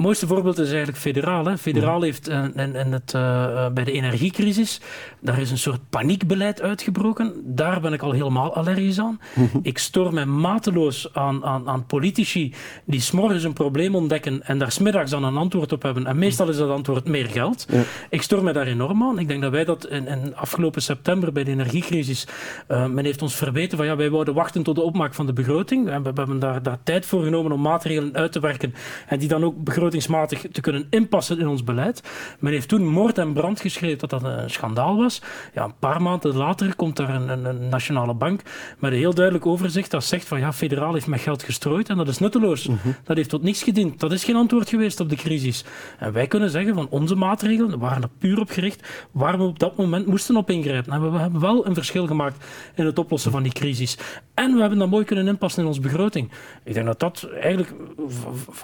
mooiste 0.00 0.26
voorbeeld 0.26 0.58
is 0.58 0.68
eigenlijk 0.68 0.98
federaal. 0.98 1.44
Hè. 1.44 1.58
Federaal 1.58 2.02
heeft 2.02 2.28
in 2.28 2.74
het, 2.74 3.12
uh, 3.16 3.68
bij 3.68 3.84
de 3.84 3.92
energiecrisis, 3.92 4.80
daar 5.20 5.40
is 5.40 5.50
een 5.50 5.58
soort 5.58 5.80
paniekbeleid 5.90 6.62
uitgebroken. 6.62 7.32
Daar 7.44 7.80
ben 7.80 7.92
ik 7.92 8.02
al 8.02 8.12
helemaal 8.12 8.54
allergisch 8.54 9.00
aan. 9.00 9.20
Mhm. 9.34 9.58
Ik 9.62 9.78
stoor 9.78 10.14
mij 10.14 10.26
mateloos 10.26 11.14
aan, 11.14 11.44
aan, 11.44 11.68
aan 11.68 11.86
politici 11.86 12.54
die 12.84 13.00
s'morgens 13.00 13.44
een 13.44 13.52
probleem 13.52 13.94
ontdekken 13.94 14.42
en 14.42 14.58
daar 14.58 14.72
smiddags 14.72 15.10
dan 15.10 15.24
een 15.24 15.36
antwoord 15.36 15.72
op 15.72 15.82
hebben. 15.82 16.06
En 16.06 16.18
meestal 16.18 16.48
is 16.48 16.56
dat 16.56 16.70
antwoord 16.70 17.08
meer 17.08 17.26
geld. 17.26 17.66
Ja. 17.68 17.82
Ik 18.10 18.22
stoor 18.22 18.42
mij 18.42 18.52
daar 18.52 18.66
enorm 18.66 19.02
aan. 19.02 19.18
Ik 19.18 19.28
denk 19.28 19.42
dat 19.42 19.52
wij 19.52 19.64
dat 19.64 19.86
in, 19.86 20.06
in 20.06 20.36
afgelopen 20.36 20.82
september 20.82 21.32
bij 21.32 21.44
de 21.44 21.50
energiecrisis, 21.50 22.26
uh, 22.68 22.86
men 22.86 23.04
heeft 23.04 23.22
ons 23.22 23.34
verweten 23.34 23.76
van 23.76 23.86
ja, 23.86 23.96
wij 23.96 24.10
wouden 24.10 24.34
wachten 24.34 24.62
tot 24.62 24.74
de 24.74 24.82
opmaak 24.82 25.14
van 25.14 25.26
de 25.26 25.32
begroting. 25.32 25.84
We, 25.84 26.00
we 26.02 26.12
hebben 26.14 26.38
daar, 26.38 26.62
daar 26.62 26.78
tijd 26.82 27.06
voor 27.06 27.22
genomen 27.22 27.52
om 27.52 27.60
maatregelen 27.60 28.14
uit 28.14 28.32
te 28.32 28.40
werken 28.40 28.74
en 29.06 29.18
die 29.18 29.28
dan 29.28 29.44
ook 29.44 29.64
begroting 29.64 29.89
begrotingsmatig 29.90 30.52
te 30.52 30.60
kunnen 30.60 30.86
inpassen 30.90 31.38
in 31.38 31.48
ons 31.48 31.64
beleid. 31.64 32.02
Men 32.38 32.52
heeft 32.52 32.68
toen 32.68 32.86
moord 32.86 33.18
en 33.18 33.32
brand 33.32 33.60
geschreven 33.60 33.98
dat 33.98 34.10
dat 34.10 34.22
een 34.22 34.50
schandaal 34.50 34.96
was. 34.96 35.22
Ja, 35.54 35.64
een 35.64 35.78
paar 35.78 36.02
maanden 36.02 36.36
later 36.36 36.76
komt 36.76 36.98
er 36.98 37.08
een, 37.10 37.28
een, 37.28 37.44
een 37.44 37.68
nationale 37.68 38.14
bank 38.14 38.42
met 38.78 38.92
een 38.92 38.98
heel 38.98 39.14
duidelijk 39.14 39.46
overzicht 39.46 39.90
dat 39.90 40.04
zegt 40.04 40.28
van 40.28 40.38
ja, 40.40 40.52
federaal 40.52 40.92
heeft 40.92 41.06
met 41.06 41.20
geld 41.20 41.42
gestrooid 41.42 41.88
en 41.88 41.96
dat 41.96 42.08
is 42.08 42.18
nutteloos. 42.18 42.66
Mhm. 42.66 42.88
Dat 43.04 43.16
heeft 43.16 43.28
tot 43.28 43.42
niks 43.42 43.62
gediend. 43.62 44.00
Dat 44.00 44.12
is 44.12 44.24
geen 44.24 44.36
antwoord 44.36 44.68
geweest 44.68 45.00
op 45.00 45.08
de 45.08 45.16
crisis. 45.16 45.64
En 45.98 46.12
wij 46.12 46.26
kunnen 46.26 46.50
zeggen 46.50 46.74
van 46.74 46.86
onze 46.90 47.14
maatregelen 47.14 47.78
waren 47.78 48.02
er 48.02 48.08
puur 48.18 48.40
op 48.40 48.50
gericht 48.50 49.08
waar 49.10 49.38
we 49.38 49.44
op 49.44 49.58
dat 49.58 49.76
moment 49.76 50.06
moesten 50.06 50.36
op 50.36 50.50
ingrijpen. 50.50 50.92
En 50.92 51.12
we 51.12 51.18
hebben 51.18 51.40
wel 51.40 51.66
een 51.66 51.74
verschil 51.74 52.06
gemaakt 52.06 52.44
in 52.74 52.86
het 52.86 52.98
oplossen 52.98 53.30
van 53.30 53.42
die 53.42 53.52
crisis. 53.52 53.98
En 54.34 54.54
we 54.54 54.60
hebben 54.60 54.78
dat 54.78 54.88
mooi 54.90 55.04
kunnen 55.04 55.28
inpassen 55.28 55.62
in 55.62 55.68
onze 55.68 55.80
begroting. 55.80 56.30
Ik 56.64 56.74
denk 56.74 56.86
dat 56.86 57.00
dat 57.00 57.28
eigenlijk 57.40 57.74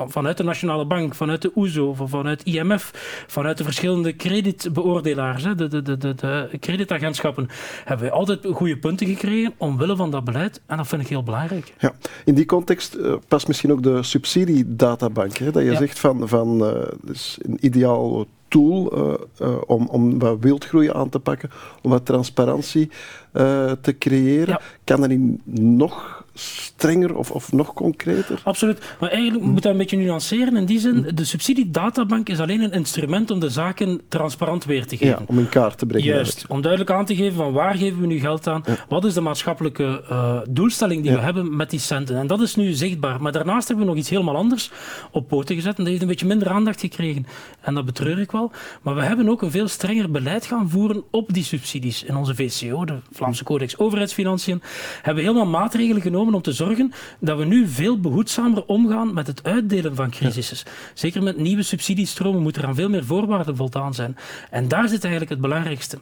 vanuit 0.08 0.36
de 0.36 0.42
Nationale 0.42 0.86
Bank, 0.86 1.14
vanuit 1.16 1.42
de 1.42 1.50
OESO, 1.54 1.94
vanuit 1.94 2.42
IMF, 2.42 2.90
vanuit 3.26 3.58
de 3.58 3.64
verschillende 3.64 4.16
creditbeoordelaars, 4.16 5.42
de, 5.42 5.54
de, 5.54 5.82
de, 5.82 5.96
de, 5.96 6.14
de 6.14 6.48
creditagentschappen, 6.60 7.48
hebben 7.84 8.06
we 8.06 8.12
altijd 8.12 8.46
goede 8.52 8.78
punten 8.78 9.06
gekregen 9.06 9.52
omwille 9.56 9.96
van 9.96 10.10
dat 10.10 10.24
beleid. 10.24 10.60
En 10.66 10.76
dat 10.76 10.86
vind 10.86 11.02
ik 11.02 11.08
heel 11.08 11.22
belangrijk. 11.22 11.74
Ja. 11.78 11.94
In 12.24 12.34
die 12.34 12.46
context 12.46 12.96
uh, 12.96 13.14
past 13.28 13.48
misschien 13.48 13.72
ook 13.72 13.82
de 13.82 14.02
subsidiedatabank. 14.02 15.36
Hè, 15.36 15.50
dat 15.50 15.62
je 15.62 15.76
zegt 15.76 15.98
van, 15.98 16.28
van 16.28 16.62
uh, 16.62 16.82
dus 17.02 17.38
een 17.42 17.58
ideaal 17.60 18.26
tool 18.48 18.98
uh, 19.40 19.56
om, 19.66 19.88
om 19.88 20.18
wat 20.18 20.36
wildgroei 20.40 20.90
aan 20.92 21.08
te 21.08 21.18
pakken, 21.18 21.50
om 21.82 21.90
wat 21.90 22.06
transparantie 22.06 22.90
uh, 23.36 23.72
te 23.80 23.98
creëren. 23.98 24.60
Kan 24.84 25.00
dat 25.00 25.08
niet 25.08 25.40
nog 25.58 26.24
strenger 26.38 27.16
of, 27.16 27.30
of 27.30 27.52
nog 27.52 27.72
concreter? 27.72 28.40
Absoluut. 28.44 28.96
Maar 29.00 29.10
eigenlijk 29.10 29.44
moet 29.44 29.62
dat 29.62 29.72
een 29.72 29.78
beetje 29.78 29.96
nuanceren. 29.96 30.56
In 30.56 30.64
die 30.64 30.78
zin, 30.78 31.10
de 31.14 31.24
subsidiedatabank 31.24 32.28
is 32.28 32.40
alleen 32.40 32.60
een 32.60 32.72
instrument 32.72 33.30
om 33.30 33.40
de 33.40 33.48
zaken 33.48 34.00
transparant 34.08 34.64
weer 34.64 34.86
te 34.86 34.96
geven. 34.96 35.16
Ja, 35.18 35.24
om 35.26 35.38
in 35.38 35.48
kaart 35.48 35.78
te 35.78 35.86
brengen. 35.86 36.06
Juist. 36.06 36.44
Om 36.48 36.60
duidelijk 36.60 36.90
aan 36.90 37.04
te 37.04 37.16
geven 37.16 37.36
van 37.36 37.52
waar 37.52 37.74
geven 37.74 38.00
we 38.00 38.06
nu 38.06 38.18
geld 38.18 38.46
aan? 38.46 38.64
Wat 38.88 39.04
is 39.04 39.14
de 39.14 39.20
maatschappelijke 39.20 40.04
uh, 40.10 40.40
doelstelling 40.48 41.02
die 41.02 41.12
we 41.12 41.20
hebben 41.20 41.56
met 41.56 41.70
die 41.70 41.80
centen? 41.80 42.16
En 42.16 42.26
dat 42.26 42.40
is 42.40 42.54
nu 42.54 42.72
zichtbaar. 42.72 43.22
Maar 43.22 43.32
daarnaast 43.32 43.68
hebben 43.68 43.86
we 43.86 43.92
nog 43.92 44.00
iets 44.00 44.10
helemaal 44.10 44.36
anders 44.36 44.70
op 45.10 45.28
poten 45.28 45.54
gezet. 45.54 45.76
En 45.76 45.82
dat 45.82 45.86
heeft 45.86 46.02
een 46.02 46.08
beetje 46.08 46.26
minder 46.26 46.48
aandacht 46.48 46.80
gekregen. 46.80 47.26
En 47.60 47.74
dat 47.74 47.84
betreur 47.84 48.18
ik 48.18 48.30
wel. 48.30 48.50
Maar 48.82 48.94
we 48.94 49.02
hebben 49.02 49.28
ook 49.28 49.42
een 49.42 49.50
veel 49.50 49.68
strenger 49.68 50.10
beleid 50.10 50.46
gaan 50.46 50.70
voeren 50.70 51.02
op 51.10 51.32
die 51.32 51.44
subsidies. 51.44 52.04
In 52.04 52.16
onze 52.16 52.34
VCO, 52.34 52.84
de 52.84 52.98
Vlaamse 53.12 53.25
Codex 53.44 53.78
Overheidsfinanciën, 53.78 54.62
hebben 55.02 55.24
we 55.24 55.30
helemaal 55.30 55.60
maatregelen 55.60 56.02
genomen 56.02 56.34
om 56.34 56.42
te 56.42 56.52
zorgen 56.52 56.92
dat 57.20 57.38
we 57.38 57.44
nu 57.44 57.68
veel 57.68 58.00
behoedzamer 58.00 58.64
omgaan 58.66 59.14
met 59.14 59.26
het 59.26 59.44
uitdelen 59.44 59.94
van 59.94 60.10
crisissen. 60.10 60.72
Zeker 60.94 61.22
met 61.22 61.36
nieuwe 61.36 61.62
subsidiestromen 61.62 62.42
moet 62.42 62.56
er 62.56 62.66
aan 62.66 62.74
veel 62.74 62.88
meer 62.88 63.04
voorwaarden 63.04 63.56
voldaan 63.56 63.94
zijn. 63.94 64.16
En 64.50 64.68
daar 64.68 64.88
zit 64.88 65.02
eigenlijk 65.02 65.32
het 65.32 65.40
belangrijkste. 65.40 65.98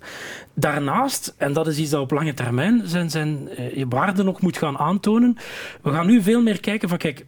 Daarnaast, 0.54 1.34
en 1.36 1.52
dat 1.52 1.66
is 1.66 1.78
iets 1.78 1.90
dat 1.90 2.00
op 2.00 2.10
lange 2.10 2.34
termijn 2.34 2.82
zijn, 2.84 3.10
zijn 3.10 3.48
eh, 3.48 3.84
waarden 3.88 4.24
nog 4.24 4.40
moet 4.40 4.58
gaan 4.58 4.78
aantonen, 4.78 5.36
we 5.82 5.90
gaan 5.90 6.06
nu 6.06 6.22
veel 6.22 6.42
meer 6.42 6.60
kijken 6.60 6.88
van 6.88 6.98
kijk, 6.98 7.26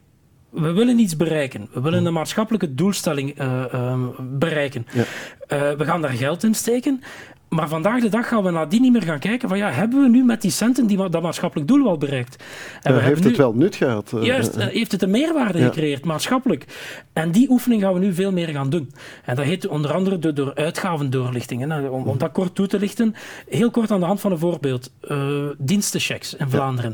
we 0.51 0.73
willen 0.73 0.99
iets 0.99 1.17
bereiken. 1.17 1.69
We 1.73 1.81
willen 1.81 2.07
een 2.07 2.13
maatschappelijke 2.13 2.75
doelstelling 2.75 3.41
uh, 3.41 3.65
uh, 3.75 3.99
bereiken. 4.21 4.87
Ja. 4.93 5.01
Uh, 5.03 5.79
we 5.79 5.85
gaan 5.85 6.01
daar 6.01 6.11
geld 6.11 6.45
in 6.45 6.55
steken. 6.55 7.03
Maar 7.49 7.69
vandaag 7.69 8.01
de 8.01 8.09
dag 8.09 8.29
gaan 8.29 8.43
we 8.43 8.51
nadien 8.51 8.83
niet 8.83 8.93
meer 8.93 9.03
gaan 9.03 9.19
kijken 9.19 9.49
van 9.49 9.59
ja, 9.59 9.71
hebben 9.71 10.03
we 10.03 10.09
nu 10.09 10.25
met 10.25 10.43
die 10.43 10.51
centen 10.51 10.87
die, 10.87 11.09
dat 11.09 11.23
maatschappelijk 11.23 11.69
doel 11.69 11.85
wel 11.85 11.99
bereikt? 11.99 12.45
En 12.83 12.95
we 12.95 13.01
heeft 13.01 13.25
het 13.25 13.37
wel 13.37 13.53
nut 13.53 13.77
gehad? 13.77 14.13
Eh, 14.13 14.23
juist, 14.23 14.57
uh, 14.57 14.67
heeft 14.67 14.93
het 14.93 15.03
een 15.03 15.11
meerwaarde 15.11 15.63
gecreëerd, 15.63 16.05
maatschappelijk? 16.05 16.65
En 17.13 17.31
die 17.31 17.51
oefening 17.51 17.83
gaan 17.83 17.93
we 17.93 17.99
nu 17.99 18.15
veel 18.15 18.33
meer 18.33 18.49
gaan 18.49 18.71
doen. 18.71 18.93
En 19.25 19.37
dat 19.37 19.45
heet 19.45 19.67
onder 19.67 19.93
andere 19.93 20.19
door, 20.19 20.35
door 20.35 20.55
uitgavendoorlichtingen. 20.55 21.93
Om, 21.93 22.07
om, 22.07 22.19
dat 22.19 22.33
kort 22.33 22.55
toe 22.55 22.67
te 22.67 22.79
lichten, 22.79 23.15
heel 23.49 23.71
kort 23.71 23.91
aan 23.91 24.01
de 24.01 24.07
hand 24.07 24.21
van 24.21 24.33
een 24.33 24.39
voorbeeld. 24.39 24.93
Uh, 25.03 25.47
dienstenchecks 25.59 26.35
in 26.35 26.51
Vlaanderen. 26.51 26.93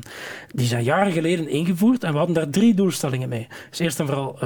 Die 0.55 0.67
zijn 0.67 0.85
jaren 0.85 1.13
geleden 1.13 1.49
ingevoerd 1.49 2.05
en 2.05 2.13
we 2.13 2.19
hadden 2.19 2.35
daar 2.35 2.51
drie 2.51 2.75
doelstellingen 2.75 3.29
mee. 3.29 3.47
Dus 3.71 3.79
eerst 3.79 4.01
en 4.01 4.07
vooral 4.07 4.39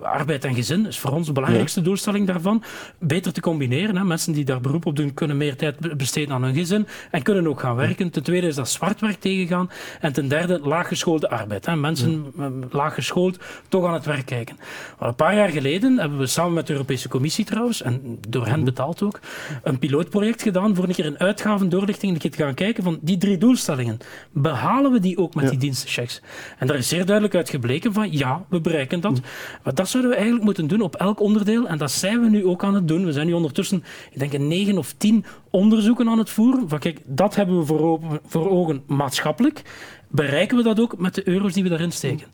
arbeid 0.00 0.44
en 0.44 0.54
gezin, 0.54 0.86
is 0.86 0.98
voor 0.98 1.10
ons 1.10 1.26
de 1.26 1.32
belangrijkste 1.32 1.82
doelstelling 1.82 2.26
daarvan. 2.26 2.62
Beter 2.98 3.32
te 3.32 3.40
combineren. 3.40 3.96
Hè. 3.96 4.04
Mensen 4.04 4.32
die 4.32 4.44
daar 4.44 4.60
beroep 4.60 4.86
op 4.86 4.96
doen, 4.96 5.14
kunnen 5.14 5.36
meer 5.42 5.56
tijd 5.56 5.96
besteden 5.96 6.34
aan 6.34 6.42
hun 6.42 6.54
gezin 6.54 6.86
en 7.10 7.22
kunnen 7.22 7.48
ook 7.48 7.60
gaan 7.60 7.76
werken. 7.76 8.10
Ten 8.10 8.22
tweede 8.22 8.46
is 8.46 8.54
dat 8.54 8.68
zwartwerk 8.68 9.20
tegengaan. 9.20 9.70
En 10.00 10.12
ten 10.12 10.28
derde 10.28 10.60
laaggeschoolde 10.62 11.30
arbeid. 11.30 11.66
Hè. 11.66 11.76
Mensen 11.76 12.32
laaggeschoold 12.70 13.38
toch 13.68 13.86
aan 13.86 13.94
het 13.94 14.04
werk 14.04 14.26
kijken. 14.26 14.56
Maar 14.98 15.08
een 15.08 15.14
paar 15.14 15.34
jaar 15.34 15.48
geleden 15.48 15.98
hebben 15.98 16.18
we 16.18 16.26
samen 16.26 16.52
met 16.52 16.66
de 16.66 16.72
Europese 16.72 17.08
Commissie 17.08 17.44
trouwens, 17.44 17.82
en 17.82 18.18
door 18.28 18.46
hen 18.46 18.64
betaald 18.64 19.02
ook, 19.02 19.20
een 19.62 19.78
pilootproject 19.78 20.42
gedaan 20.42 20.74
voor 20.74 20.84
een 20.84 20.94
keer 20.94 21.06
een 21.06 21.18
uitgavendoorlichting. 21.18 22.12
Een 22.12 22.18
keer 22.18 22.30
te 22.30 22.42
gaan 22.42 22.54
kijken 22.54 22.82
van 22.82 22.98
die 23.00 23.18
drie 23.18 23.38
doelstellingen. 23.38 23.98
Behalen 24.32 24.92
we 24.92 25.00
die 25.00 25.18
ook 25.18 25.34
met 25.34 25.44
ja. 25.44 25.50
die 25.50 25.58
dienstenchecks? 25.58 26.20
En 26.58 26.66
daar 26.66 26.76
is 26.76 26.88
zeer 26.88 27.04
duidelijk 27.04 27.34
uit 27.34 27.50
gebleken 27.50 27.92
van 27.92 28.12
ja, 28.12 28.44
we 28.48 28.60
bereiken 28.60 29.00
dat. 29.00 29.20
Maar 29.62 29.74
dat 29.74 29.88
zouden 29.88 30.10
we 30.10 30.16
eigenlijk 30.16 30.44
moeten 30.46 30.66
doen 30.66 30.80
op 30.80 30.96
elk 30.96 31.20
onderdeel. 31.20 31.68
En 31.68 31.78
dat 31.78 31.90
zijn 31.90 32.20
we 32.20 32.28
nu 32.28 32.46
ook 32.46 32.64
aan 32.64 32.74
het 32.74 32.88
doen. 32.88 33.04
We 33.04 33.12
zijn 33.12 33.26
nu 33.26 33.32
ondertussen, 33.32 33.84
ik 34.10 34.18
denk, 34.18 34.32
een 34.32 34.48
negen 34.48 34.78
of 34.78 34.94
tien 34.96 35.24
onderzoeken 35.50 36.08
aan 36.08 36.18
het 36.18 36.30
voeren. 36.30 36.68
Van 36.68 36.78
kijk, 36.78 37.00
dat 37.04 37.34
hebben 37.34 37.58
we 37.58 37.64
voor, 37.64 38.00
voor 38.26 38.50
ogen 38.50 38.82
maatschappelijk. 38.86 39.62
Bereiken 40.08 40.56
we 40.56 40.62
dat 40.62 40.80
ook 40.80 40.98
met 40.98 41.14
de 41.14 41.28
euro's 41.28 41.52
die 41.52 41.62
we 41.62 41.68
daarin 41.68 41.92
steken? 41.92 42.26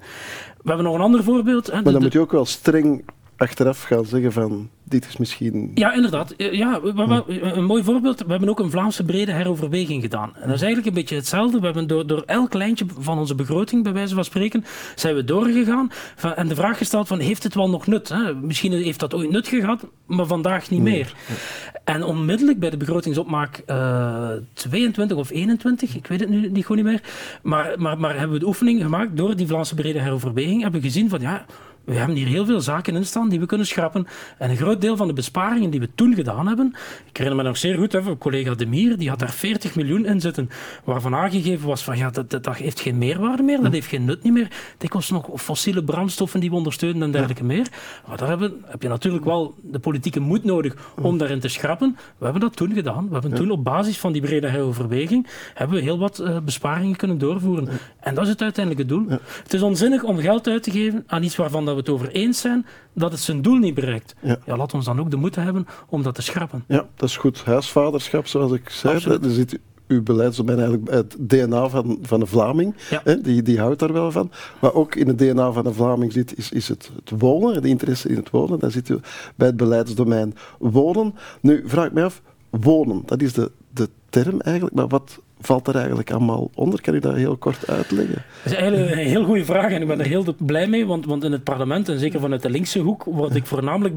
We 0.62 0.68
hebben 0.68 0.84
nog 0.84 0.94
een 0.94 1.00
ander 1.00 1.24
voorbeeld. 1.24 1.66
Hè, 1.66 1.72
maar 1.72 1.84
de, 1.84 1.92
dan 1.92 2.02
moet 2.02 2.12
je 2.12 2.20
ook 2.20 2.32
wel 2.32 2.44
streng 2.44 3.04
achteraf 3.38 3.82
gaan 3.82 4.04
zeggen 4.04 4.32
van 4.32 4.68
dit 4.84 5.06
is 5.08 5.16
misschien... 5.16 5.70
Ja, 5.74 5.94
inderdaad. 5.94 6.34
Ja, 6.36 6.80
we, 6.80 6.92
we, 6.92 7.40
een 7.40 7.64
mooi 7.64 7.82
voorbeeld. 7.82 8.18
We 8.18 8.30
hebben 8.30 8.48
ook 8.48 8.58
een 8.58 8.70
Vlaamse 8.70 9.04
brede 9.04 9.32
heroverweging 9.32 10.02
gedaan. 10.02 10.32
En 10.34 10.46
dat 10.46 10.56
is 10.56 10.62
eigenlijk 10.62 10.86
een 10.86 10.94
beetje 10.94 11.14
hetzelfde. 11.14 11.58
We 11.58 11.64
hebben 11.64 11.86
door, 11.86 12.06
door 12.06 12.22
elk 12.26 12.54
lijntje 12.54 12.86
van 12.98 13.18
onze 13.18 13.34
begroting, 13.34 13.82
bij 13.82 13.92
wijze 13.92 14.14
van 14.14 14.24
spreken, 14.24 14.64
zijn 14.94 15.14
we 15.14 15.24
doorgegaan 15.24 15.88
van, 16.16 16.34
en 16.34 16.48
de 16.48 16.54
vraag 16.54 16.78
gesteld 16.78 17.08
van, 17.08 17.18
heeft 17.18 17.42
het 17.42 17.54
wel 17.54 17.70
nog 17.70 17.86
nut? 17.86 18.08
Hè? 18.08 18.34
Misschien 18.34 18.72
heeft 18.72 19.00
dat 19.00 19.14
ooit 19.14 19.30
nut 19.30 19.48
gehad, 19.48 19.86
maar 20.06 20.26
vandaag 20.26 20.70
niet 20.70 20.82
meer. 20.82 21.12
En 21.84 22.02
onmiddellijk 22.02 22.58
bij 22.58 22.70
de 22.70 22.76
begrotingsopmaak 22.76 23.62
uh, 23.66 24.30
22 24.52 25.16
of 25.16 25.30
21, 25.30 25.96
ik 25.96 26.06
weet 26.06 26.20
het 26.20 26.28
nu 26.28 26.50
niet, 26.50 26.66
gewoon 26.66 26.82
niet 26.82 26.92
meer, 26.92 27.02
maar, 27.42 27.74
maar, 27.78 27.98
maar 27.98 28.12
hebben 28.12 28.32
we 28.32 28.38
de 28.38 28.46
oefening 28.46 28.82
gemaakt 28.82 29.16
door 29.16 29.36
die 29.36 29.46
Vlaamse 29.46 29.74
brede 29.74 30.00
heroverweging, 30.00 30.62
hebben 30.62 30.80
we 30.80 30.86
gezien 30.86 31.08
van, 31.08 31.20
ja, 31.20 31.46
we 31.88 31.94
hebben 31.94 32.16
hier 32.16 32.26
heel 32.26 32.44
veel 32.44 32.60
zaken 32.60 32.96
in 32.96 33.06
staan 33.06 33.28
die 33.28 33.40
we 33.40 33.46
kunnen 33.46 33.66
schrappen. 33.66 34.06
En 34.38 34.50
een 34.50 34.56
groot 34.56 34.80
deel 34.80 34.96
van 34.96 35.06
de 35.06 35.12
besparingen 35.12 35.70
die 35.70 35.80
we 35.80 35.88
toen 35.94 36.14
gedaan 36.14 36.46
hebben, 36.46 36.74
ik 37.08 37.16
herinner 37.16 37.42
me 37.42 37.48
nog 37.48 37.58
zeer 37.58 37.76
goed, 37.76 37.92
hè, 37.92 38.18
collega 38.18 38.54
Demir, 38.54 38.98
die 38.98 39.08
had 39.08 39.18
daar 39.18 39.30
40 39.30 39.74
miljoen 39.74 40.04
in 40.04 40.20
zitten, 40.20 40.50
waarvan 40.84 41.14
aangegeven 41.14 41.66
was 41.66 41.84
van 41.84 41.98
ja, 41.98 42.10
dat, 42.10 42.30
dat, 42.30 42.44
dat 42.44 42.56
heeft 42.56 42.80
geen 42.80 42.98
meerwaarde 42.98 43.42
meer, 43.42 43.60
dat 43.62 43.72
heeft 43.72 43.86
geen 43.86 44.04
nut 44.04 44.22
niet 44.22 44.32
meer. 44.32 44.48
Dikwijls 44.78 45.10
nog 45.10 45.28
fossiele 45.34 45.84
brandstoffen 45.84 46.40
die 46.40 46.50
we 46.50 46.56
ondersteunen 46.56 47.02
en 47.02 47.10
dergelijke 47.10 47.44
meer. 47.44 47.66
Maar 48.06 48.16
daar 48.16 48.28
hebben, 48.28 48.64
heb 48.64 48.82
je 48.82 48.88
natuurlijk 48.88 49.24
wel 49.24 49.54
de 49.62 49.78
politieke 49.78 50.20
moed 50.20 50.44
nodig 50.44 50.74
om 51.00 51.18
daarin 51.18 51.40
te 51.40 51.48
schrappen. 51.48 51.96
We 52.18 52.24
hebben 52.24 52.42
dat 52.42 52.56
toen 52.56 52.72
gedaan. 52.72 53.06
We 53.06 53.12
hebben 53.12 53.34
toen 53.34 53.50
op 53.50 53.64
basis 53.64 53.98
van 53.98 54.12
die 54.12 54.22
brede 54.22 54.48
heroverweging 54.48 55.26
hebben 55.54 55.76
we 55.76 55.82
heel 55.82 55.98
wat 55.98 56.20
uh, 56.20 56.38
besparingen 56.38 56.96
kunnen 56.96 57.18
doorvoeren. 57.18 57.68
En 58.00 58.14
dat 58.14 58.24
is 58.24 58.30
het 58.30 58.42
uiteindelijke 58.42 58.94
doel. 58.94 59.06
Het 59.42 59.54
is 59.54 59.62
onzinnig 59.62 60.02
om 60.02 60.18
geld 60.18 60.46
uit 60.46 60.62
te 60.62 60.70
geven 60.70 61.04
aan 61.06 61.22
iets 61.22 61.36
waarvan 61.36 61.64
dat 61.64 61.77
we 61.84 61.90
het 61.90 62.00
over 62.00 62.14
eens 62.14 62.40
zijn 62.40 62.66
dat 62.92 63.12
het 63.12 63.20
zijn 63.20 63.42
doel 63.42 63.56
niet 63.56 63.74
bereikt. 63.74 64.14
Ja. 64.22 64.38
ja 64.46 64.56
laat 64.56 64.74
ons 64.74 64.84
dan 64.84 65.00
ook 65.00 65.10
de 65.10 65.16
moed 65.16 65.34
hebben 65.34 65.66
om 65.88 66.02
dat 66.02 66.14
te 66.14 66.22
schrappen. 66.22 66.64
Ja, 66.66 66.86
dat 66.94 67.08
is 67.08 67.16
goed. 67.16 67.44
Huisvaderschap, 67.44 68.26
zoals 68.26 68.52
ik 68.52 68.68
zei. 68.68 69.18
Er 69.22 69.30
zit 69.30 69.58
uw 69.88 70.02
beleidsdomein 70.02 70.58
eigenlijk 70.58 70.90
het 70.90 71.16
DNA 71.18 71.68
van, 71.68 71.98
van 72.02 72.20
de 72.20 72.26
Vlaming. 72.26 72.74
Ja. 72.90 73.00
Hè, 73.04 73.20
die, 73.20 73.42
die 73.42 73.58
houdt 73.58 73.78
daar 73.78 73.92
wel 73.92 74.10
van. 74.10 74.30
Maar 74.60 74.74
ook 74.74 74.94
in 74.94 75.08
het 75.08 75.18
DNA 75.18 75.52
van 75.52 75.64
de 75.64 75.72
Vlaming 75.72 76.12
zit, 76.12 76.38
is, 76.38 76.50
is 76.50 76.68
het, 76.68 76.90
het 77.04 77.20
wonen, 77.20 77.62
de 77.62 77.68
interesse 77.68 78.08
in 78.08 78.16
het 78.16 78.30
wonen. 78.30 78.58
Dan 78.58 78.70
zit 78.70 78.88
u 78.88 78.98
bij 79.36 79.46
het 79.46 79.56
beleidsdomein 79.56 80.34
wonen. 80.58 81.14
Nu, 81.40 81.62
vraag 81.66 81.86
ik 81.86 81.92
me 81.92 82.04
af, 82.04 82.22
wonen, 82.50 83.02
dat 83.04 83.22
is 83.22 83.32
de, 83.32 83.50
de 83.70 83.88
term 84.08 84.40
eigenlijk, 84.40 84.74
maar 84.74 84.88
wat 84.88 85.20
valt 85.40 85.68
er 85.68 85.76
eigenlijk 85.76 86.10
allemaal 86.10 86.50
onder? 86.54 86.80
Kan 86.80 86.94
u 86.94 86.98
dat 86.98 87.14
heel 87.14 87.36
kort 87.36 87.68
uitleggen? 87.68 88.24
Dat 88.42 88.52
is 88.52 88.58
eigenlijk 88.58 88.90
een 88.90 88.98
heel 88.98 89.24
goede 89.24 89.44
vraag 89.44 89.72
en 89.72 89.82
ik 89.82 89.88
ben 89.88 90.00
er 90.00 90.06
heel 90.06 90.34
blij 90.38 90.66
mee, 90.66 90.86
want, 90.86 91.06
want 91.06 91.24
in 91.24 91.32
het 91.32 91.44
parlement, 91.44 91.88
en 91.88 91.98
zeker 91.98 92.20
vanuit 92.20 92.42
de 92.42 92.50
linkse 92.50 92.78
hoek, 92.78 93.04
word 93.04 93.34
ik 93.34 93.46
voornamelijk 93.46 93.96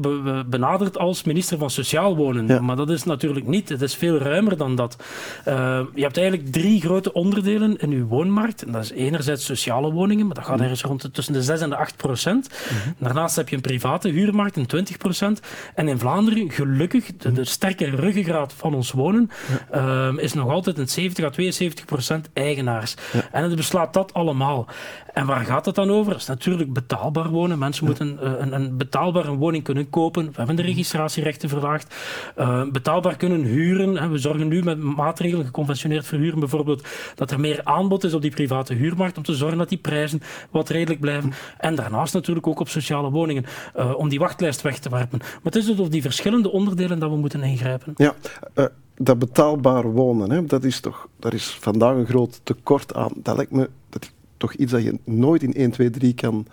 benaderd 0.50 0.98
als 0.98 1.22
minister 1.22 1.58
van 1.58 1.70
Sociaal 1.70 2.16
Wonen. 2.16 2.46
Ja. 2.46 2.60
Maar 2.60 2.76
dat 2.76 2.90
is 2.90 3.04
natuurlijk 3.04 3.46
niet, 3.46 3.68
het 3.68 3.82
is 3.82 3.94
veel 3.94 4.18
ruimer 4.18 4.56
dan 4.56 4.74
dat. 4.74 4.96
Uh, 5.48 5.80
je 5.94 6.02
hebt 6.02 6.16
eigenlijk 6.16 6.52
drie 6.52 6.80
grote 6.80 7.12
onderdelen 7.12 7.76
in 7.76 7.90
uw 7.90 8.06
woonmarkt. 8.06 8.64
En 8.64 8.72
dat 8.72 8.82
is 8.82 8.92
enerzijds 8.92 9.44
sociale 9.44 9.92
woningen, 9.92 10.26
maar 10.26 10.34
dat 10.34 10.44
gaat 10.44 10.60
ergens 10.60 10.82
rond 10.82 11.02
de, 11.02 11.10
tussen 11.10 11.34
de 11.34 11.42
6 11.42 11.60
en 11.60 11.70
de 11.70 11.76
8 11.76 11.96
procent. 11.96 12.48
Mm-hmm. 12.48 12.94
Daarnaast 12.98 13.36
heb 13.36 13.48
je 13.48 13.56
een 13.56 13.62
private 13.62 14.08
huurmarkt, 14.08 14.56
een 14.56 14.66
20 14.66 14.96
procent. 14.96 15.40
En 15.74 15.88
in 15.88 15.98
Vlaanderen, 15.98 16.50
gelukkig, 16.50 17.16
de, 17.16 17.32
de 17.32 17.44
sterke 17.44 17.84
ruggengraat 17.84 18.52
van 18.52 18.74
ons 18.74 18.90
wonen, 18.90 19.30
uh, 19.74 20.08
is 20.16 20.32
nog 20.32 20.50
altijd 20.50 20.78
een 20.78 20.88
70 20.88 21.24
72% 21.32 22.32
eigenaars. 22.32 22.94
En 23.32 23.42
het 23.42 23.56
beslaat 23.56 23.94
dat 23.94 24.14
allemaal. 24.14 24.66
En 25.12 25.26
waar 25.26 25.44
gaat 25.44 25.66
het 25.66 25.74
dan 25.74 25.90
over? 25.90 26.12
Dat 26.12 26.20
is 26.20 26.26
natuurlijk 26.26 26.72
betaalbaar 26.72 27.28
wonen. 27.28 27.58
Mensen 27.58 27.84
moeten 27.84 28.18
uh, 28.22 28.32
een, 28.38 28.52
een 28.52 28.76
betaalbare 28.76 29.34
woning 29.34 29.64
kunnen 29.64 29.90
kopen. 29.90 30.26
We 30.26 30.32
hebben 30.34 30.56
de 30.56 30.62
registratierechten 30.62 31.48
verlaagd. 31.48 31.94
Uh, 32.38 32.62
betaalbaar 32.70 33.16
kunnen 33.16 33.42
huren. 33.42 34.10
We 34.10 34.18
zorgen 34.18 34.48
nu 34.48 34.62
met 34.62 34.78
maatregelen, 34.78 35.44
geconventioneerd 35.44 36.06
verhuren 36.06 36.38
bijvoorbeeld, 36.38 36.86
dat 37.14 37.30
er 37.30 37.40
meer 37.40 37.60
aanbod 37.64 38.04
is 38.04 38.14
op 38.14 38.22
die 38.22 38.30
private 38.30 38.74
huurmarkt 38.74 39.16
om 39.16 39.22
te 39.22 39.34
zorgen 39.34 39.58
dat 39.58 39.68
die 39.68 39.78
prijzen 39.78 40.20
wat 40.50 40.68
redelijk 40.68 41.00
blijven. 41.00 41.32
En 41.58 41.74
daarnaast 41.74 42.14
natuurlijk 42.14 42.46
ook 42.46 42.60
op 42.60 42.68
sociale 42.68 43.10
woningen, 43.10 43.44
uh, 43.76 43.94
om 43.94 44.08
die 44.08 44.18
wachtlijst 44.18 44.62
weg 44.62 44.78
te 44.78 44.88
werpen. 44.88 45.18
Maar 45.18 45.40
het 45.42 45.56
is 45.56 45.66
dus 45.66 45.78
op 45.78 45.90
die 45.90 46.02
verschillende 46.02 46.50
onderdelen 46.52 46.98
dat 46.98 47.10
we 47.10 47.16
moeten 47.16 47.42
ingrijpen. 47.42 47.94
Ja, 47.96 48.14
dat 49.04 49.18
betaalbaar 49.18 49.92
wonen, 49.92 50.30
hè, 50.30 50.44
dat 50.44 50.64
is 50.64 50.80
toch, 50.80 51.08
daar 51.16 51.34
is 51.34 51.50
vandaag 51.60 51.96
een 51.96 52.06
groot 52.06 52.40
tekort 52.42 52.94
aan. 52.94 53.12
Dat 53.16 53.36
lijkt 53.36 53.52
me 53.52 53.70
dat 53.88 54.10
toch 54.36 54.54
iets 54.54 54.72
dat 54.72 54.82
je 54.82 54.98
nooit 55.04 55.42
in 55.42 55.54
1, 55.54 55.70
2, 55.70 55.90
3 55.90 56.14
kan, 56.14 56.46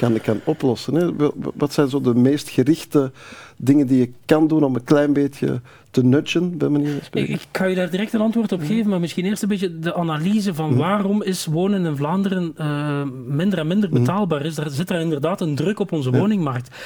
kan, 0.00 0.20
kan 0.20 0.40
oplossen. 0.44 0.94
Hè? 0.94 1.10
Wat 1.54 1.72
zijn 1.72 1.88
zo 1.88 2.00
de 2.00 2.14
meest 2.14 2.48
gerichte 2.48 3.12
dingen 3.56 3.86
die 3.86 3.98
je 3.98 4.10
kan 4.24 4.48
doen 4.48 4.64
om 4.64 4.74
een 4.74 4.84
klein 4.84 5.12
beetje 5.12 5.60
te 5.90 6.04
nudgen, 6.04 6.58
bij 6.58 6.68
manier 6.68 6.92
van 6.92 7.04
spreken? 7.04 7.34
Ik, 7.34 7.40
ik 7.40 7.48
ga 7.52 7.64
je 7.64 7.74
daar 7.74 7.90
direct 7.90 8.12
een 8.12 8.20
antwoord 8.20 8.52
op 8.52 8.60
geven, 8.60 8.90
maar 8.90 9.00
misschien 9.00 9.24
eerst 9.24 9.42
een 9.42 9.48
beetje 9.48 9.78
de 9.78 9.94
analyse 9.94 10.54
van 10.54 10.76
waarom 10.76 11.22
is 11.22 11.46
wonen 11.46 11.84
in 11.84 11.96
Vlaanderen 11.96 12.54
uh, 12.58 13.02
minder 13.26 13.58
en 13.58 13.66
minder 13.66 13.90
betaalbaar 13.90 14.44
is. 14.44 14.56
Er 14.56 14.70
zit 14.70 14.90
er 14.90 15.00
inderdaad 15.00 15.40
een 15.40 15.54
druk 15.54 15.78
op 15.78 15.92
onze 15.92 16.10
woningmarkt. 16.10 16.76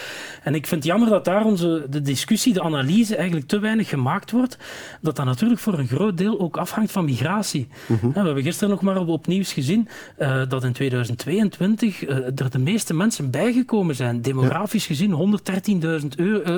En 0.43 0.55
ik 0.55 0.67
vind 0.67 0.83
het 0.83 0.93
jammer 0.93 1.09
dat 1.09 1.25
daar 1.25 1.45
onze, 1.45 1.87
de 1.91 2.01
discussie, 2.01 2.53
de 2.53 2.63
analyse 2.63 3.17
eigenlijk 3.17 3.47
te 3.47 3.59
weinig 3.59 3.89
gemaakt 3.89 4.31
wordt. 4.31 4.59
Dat 5.01 5.17
dat 5.17 5.25
natuurlijk 5.25 5.61
voor 5.61 5.79
een 5.79 5.87
groot 5.87 6.19
deel 6.19 6.41
ook 6.41 6.57
afhangt 6.57 6.93
van 6.93 7.05
migratie. 7.05 7.69
We 7.87 8.11
hebben 8.13 8.43
gisteren 8.43 8.71
nog 8.71 8.83
maar 8.83 8.97
op, 8.97 9.09
op 9.09 9.27
nieuws 9.27 9.53
gezien 9.53 9.89
uh, 10.19 10.43
dat 10.49 10.65
in 10.65 10.73
2022 10.73 12.09
uh, 12.09 12.17
er 12.17 12.51
de 12.51 12.59
meeste 12.59 12.95
mensen 12.95 13.04
bijgekomen 13.31 13.95
zijn. 13.95 14.23
Demografisch 14.23 14.87
gezien 14.87 15.41
113.000 15.83 16.07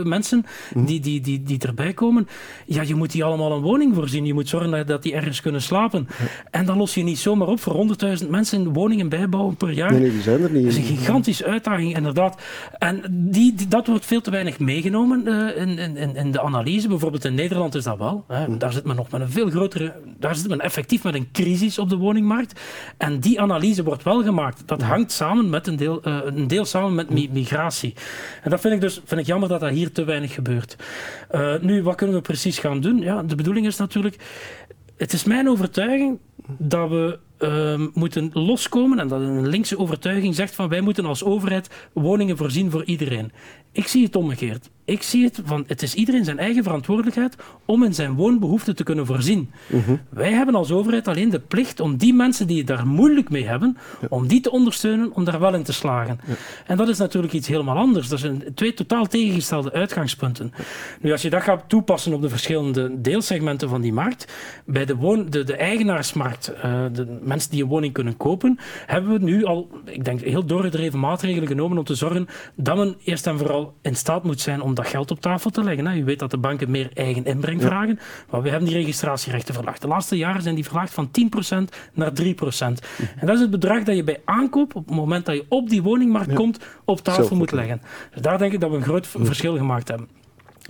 mensen 0.02 0.46
die, 0.74 1.00
die, 1.00 1.20
die, 1.20 1.42
die 1.42 1.58
erbij 1.58 1.92
komen. 1.92 2.28
Ja, 2.66 2.82
je 2.82 2.94
moet 2.94 3.12
die 3.12 3.24
allemaal 3.24 3.52
een 3.52 3.62
woning 3.62 3.94
voorzien. 3.94 4.26
Je 4.26 4.34
moet 4.34 4.48
zorgen 4.48 4.86
dat 4.86 5.02
die 5.02 5.14
ergens 5.14 5.40
kunnen 5.40 5.62
slapen. 5.62 6.08
En 6.50 6.66
dan 6.66 6.76
los 6.76 6.94
je 6.94 7.02
niet 7.02 7.18
zomaar 7.18 7.48
op 7.48 7.60
voor 7.60 7.96
100.000 8.22 8.28
mensen 8.28 8.72
woningen 8.72 9.08
bijbouwen 9.08 9.56
per 9.56 9.70
jaar. 9.70 9.90
Nee, 9.90 10.00
nee, 10.00 10.10
die 10.10 10.22
zijn 10.22 10.42
er 10.42 10.50
niet. 10.50 10.62
Dat 10.62 10.72
is 10.72 10.78
een 10.78 10.96
gigantische 10.96 11.44
uitdaging, 11.44 11.96
inderdaad. 11.96 12.42
En 12.78 13.02
die, 13.10 13.54
dat 13.68 13.86
wordt 13.86 14.06
veel 14.06 14.20
te 14.20 14.30
weinig 14.30 14.58
meegenomen 14.58 15.22
uh, 15.28 15.56
in, 15.56 15.78
in, 15.78 16.16
in 16.16 16.32
de 16.32 16.42
analyse. 16.42 16.88
Bijvoorbeeld 16.88 17.24
in 17.24 17.34
Nederland 17.34 17.74
is 17.74 17.84
dat 17.84 17.98
wel. 17.98 18.24
Hè. 18.28 18.56
Daar 18.56 18.72
zit 18.72 18.84
men 18.84 18.96
nog 18.96 19.10
met 19.10 19.20
een 19.20 19.30
veel 19.30 19.50
grotere... 19.50 19.94
Daar 20.18 20.34
zit 20.36 20.48
men 20.48 20.60
effectief 20.60 21.02
met 21.04 21.14
een 21.14 21.28
crisis 21.32 21.78
op 21.78 21.88
de 21.88 21.96
woningmarkt. 21.96 22.60
En 22.96 23.20
die 23.20 23.40
analyse 23.40 23.82
wordt 23.82 24.02
wel 24.02 24.22
gemaakt. 24.22 24.62
Dat 24.66 24.82
hangt 24.82 25.12
samen 25.12 25.50
met 25.50 25.66
een 25.66 25.76
deel, 25.76 26.00
uh, 26.04 26.18
een 26.26 26.48
deel 26.48 26.64
samen 26.64 26.94
met 26.94 27.32
migratie. 27.32 27.94
En 28.42 28.50
dat 28.50 28.60
vind 28.60 28.74
ik 28.74 28.80
dus 28.80 29.00
vind 29.04 29.20
ik 29.20 29.26
jammer 29.26 29.48
dat 29.48 29.60
dat 29.60 29.70
hier 29.70 29.92
te 29.92 30.04
weinig 30.04 30.34
gebeurt. 30.34 30.76
Uh, 31.34 31.54
nu, 31.60 31.82
wat 31.82 31.94
kunnen 31.94 32.16
we 32.16 32.22
precies 32.22 32.58
gaan 32.58 32.80
doen? 32.80 32.98
Ja, 32.98 33.22
de 33.22 33.34
bedoeling 33.34 33.66
is 33.66 33.76
natuurlijk... 33.76 34.16
Het 34.96 35.12
is 35.12 35.24
mijn 35.24 35.48
overtuiging 35.48 36.18
dat 36.46 36.88
we 36.88 37.18
uh, 37.38 37.86
moeten 37.94 38.30
loskomen 38.32 38.98
en 38.98 39.08
dat 39.08 39.20
een 39.20 39.48
linkse 39.48 39.78
overtuiging 39.78 40.34
zegt 40.34 40.54
van 40.54 40.68
wij 40.68 40.80
moeten 40.80 41.04
als 41.04 41.24
overheid 41.24 41.70
woningen 41.92 42.36
voorzien 42.36 42.70
voor 42.70 42.84
iedereen. 42.84 43.32
Ik 43.72 43.86
zie 43.86 44.04
het 44.04 44.16
omgekeerd. 44.16 44.70
Ik 44.86 45.02
zie 45.02 45.24
het 45.24 45.40
van 45.44 45.64
het 45.66 45.82
is 45.82 45.94
iedereen 45.94 46.24
zijn 46.24 46.38
eigen 46.38 46.62
verantwoordelijkheid 46.62 47.36
om 47.64 47.82
in 47.82 47.94
zijn 47.94 48.14
woonbehoeften 48.14 48.76
te 48.76 48.82
kunnen 48.82 49.06
voorzien. 49.06 49.50
-huh. 49.66 49.80
Wij 50.08 50.32
hebben 50.32 50.54
als 50.54 50.70
overheid 50.70 51.08
alleen 51.08 51.30
de 51.30 51.40
plicht 51.40 51.80
om 51.80 51.96
die 51.96 52.14
mensen 52.14 52.46
die 52.46 52.58
het 52.58 52.66
daar 52.66 52.86
moeilijk 52.86 53.30
mee 53.30 53.46
hebben, 53.46 53.76
ja. 54.00 54.06
om 54.10 54.26
die 54.26 54.40
te 54.40 54.50
ondersteunen 54.50 55.14
om 55.14 55.24
daar 55.24 55.40
wel 55.40 55.54
in 55.54 55.62
te 55.62 55.72
slagen. 55.72 56.20
Ja. 56.26 56.34
En 56.66 56.76
dat 56.76 56.88
is 56.88 56.98
natuurlijk 56.98 57.32
iets 57.32 57.48
helemaal 57.48 57.76
anders. 57.76 58.08
Dat 58.08 58.18
zijn 58.18 58.44
twee 58.54 58.74
totaal 58.74 59.06
tegengestelde 59.06 59.72
uitgangspunten. 59.72 60.52
Ja. 60.56 60.64
Nu, 61.00 61.12
als 61.12 61.22
je 61.22 61.30
dat 61.30 61.42
gaat 61.42 61.64
toepassen 61.68 62.12
op 62.12 62.22
de 62.22 62.28
verschillende 62.28 63.00
deelsegmenten 63.00 63.68
van 63.68 63.80
die 63.80 63.92
markt, 63.92 64.32
bij 64.66 64.84
de, 64.84 64.96
woon, 64.96 65.30
de, 65.30 65.44
de 65.44 65.56
eigenaarsmarkt, 65.56 66.52
uh, 66.56 66.84
de 66.92 67.18
mensen 67.22 67.50
die 67.50 67.62
een 67.62 67.68
woning 67.68 67.92
kunnen 67.92 68.16
kopen, 68.16 68.58
hebben 68.86 69.12
we 69.12 69.24
nu 69.24 69.44
al, 69.44 69.70
ik 69.84 70.04
denk, 70.04 70.20
heel 70.20 70.44
doorgedreven 70.44 70.98
maatregelen 70.98 71.48
genomen 71.48 71.78
om 71.78 71.84
te 71.84 71.94
zorgen 71.94 72.28
dat 72.54 72.76
men 72.76 72.96
eerst 73.04 73.26
en 73.26 73.38
vooral 73.38 73.74
in 73.82 73.96
staat 73.96 74.24
moet 74.24 74.40
zijn 74.40 74.60
om 74.60 74.74
dat 74.76 74.86
geld 74.86 75.10
op 75.10 75.20
tafel 75.20 75.50
te 75.50 75.62
leggen. 75.64 75.86
Hè. 75.86 75.96
U 75.96 76.04
weet 76.04 76.18
dat 76.18 76.30
de 76.30 76.38
banken 76.38 76.70
meer 76.70 76.90
eigen 76.94 77.24
inbreng 77.24 77.60
ja. 77.60 77.66
vragen, 77.66 77.98
maar 78.30 78.42
we 78.42 78.48
hebben 78.50 78.68
die 78.68 78.78
registratierechten 78.78 79.54
verlaagd. 79.54 79.80
De 79.80 79.88
laatste 79.88 80.16
jaren 80.16 80.42
zijn 80.42 80.54
die 80.54 80.64
verlaagd 80.64 80.92
van 80.92 81.10
10% 81.64 81.74
naar 81.92 82.10
3%. 82.10 82.14
En 83.16 83.26
dat 83.26 83.34
is 83.34 83.40
het 83.40 83.50
bedrag 83.50 83.82
dat 83.82 83.96
je 83.96 84.04
bij 84.04 84.20
aankoop, 84.24 84.74
op 84.74 84.86
het 84.86 84.94
moment 84.94 85.26
dat 85.26 85.34
je 85.34 85.44
op 85.48 85.68
die 85.68 85.82
woningmarkt 85.82 86.30
ja. 86.30 86.34
komt, 86.34 86.58
op 86.84 87.00
tafel 87.00 87.24
Zelf 87.24 87.38
moet 87.38 87.52
leggen. 87.52 87.80
Dus 88.12 88.22
daar 88.22 88.38
denk 88.38 88.52
ik 88.52 88.60
dat 88.60 88.70
we 88.70 88.76
een 88.76 88.82
groot 88.82 89.06
verschil 89.06 89.56
gemaakt 89.56 89.88
hebben. 89.88 90.08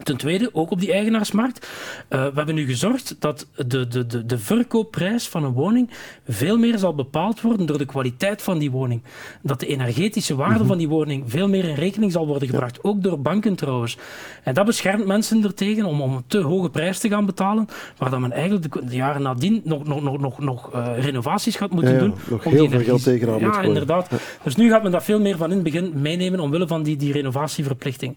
Ten 0.03 0.17
tweede, 0.17 0.50
ook 0.53 0.71
op 0.71 0.81
die 0.81 0.93
eigenaarsmarkt. 0.93 1.69
Uh, 2.11 2.25
we 2.25 2.33
hebben 2.35 2.55
nu 2.55 2.67
gezorgd 2.67 3.17
dat 3.19 3.47
de, 3.67 3.88
de, 3.88 4.07
de, 4.07 4.26
de 4.26 4.38
verkoopprijs 4.38 5.29
van 5.29 5.45
een 5.45 5.53
woning 5.53 5.91
veel 6.29 6.59
meer 6.59 6.79
zal 6.79 6.95
bepaald 6.95 7.41
worden 7.41 7.67
door 7.67 7.79
de 7.79 7.85
kwaliteit 7.85 8.43
van 8.43 8.59
die 8.59 8.71
woning. 8.71 9.03
Dat 9.43 9.61
de 9.61 9.67
energetische 9.67 10.35
waarde 10.35 10.53
mm 10.53 10.59
-hmm. 10.59 10.69
van 10.69 10.79
die 10.79 10.88
woning 10.88 11.25
veel 11.26 11.49
meer 11.49 11.65
in 11.65 11.75
rekening 11.75 12.12
zal 12.12 12.26
worden 12.26 12.49
gebracht. 12.49 12.75
Ja. 12.83 12.88
Ook 12.88 13.03
door 13.03 13.21
banken 13.21 13.55
trouwens. 13.55 13.99
En 14.43 14.55
dat 14.55 14.67
beschermt 14.67 15.07
mensen 15.07 15.45
ertegen 15.45 15.85
om, 15.85 16.00
om 16.00 16.15
een 16.15 16.25
te 16.26 16.38
hoge 16.38 16.71
prijs 16.71 16.99
te 16.99 17.09
gaan 17.09 17.26
betalen, 17.26 17.69
waar 17.97 18.11
dan 18.11 18.21
men 18.21 18.33
eigenlijk 18.33 18.73
de, 18.73 18.85
de 18.85 18.97
jaren 18.97 19.23
nadien 19.23 19.61
nog, 19.65 19.85
nog, 19.85 20.03
nog, 20.03 20.19
nog, 20.19 20.38
nog 20.38 20.75
uh, 20.75 20.99
renovaties 20.99 21.57
gaat 21.57 21.71
moeten 21.71 21.93
ja, 21.93 21.99
ja, 21.99 22.05
doen. 22.05 22.15
Nog 22.31 22.45
heel 22.45 22.69
veel 22.69 22.81
geld 22.81 23.03
tegenaan 23.03 23.38
Ja, 23.38 23.61
inderdaad. 23.61 24.09
Dus 24.43 24.57
nu 24.57 24.71
gaat 24.71 24.83
men 24.83 24.93
dat 24.93 25.05
veel 25.05 25.21
meer 25.21 25.37
van 25.37 25.50
in 25.50 25.55
het 25.55 25.65
begin 25.65 25.93
meenemen 25.95 26.41
omwille 26.41 26.67
van 26.67 26.83
die, 26.83 26.97
die 26.97 27.12
renovatieverplichting. 27.12 28.17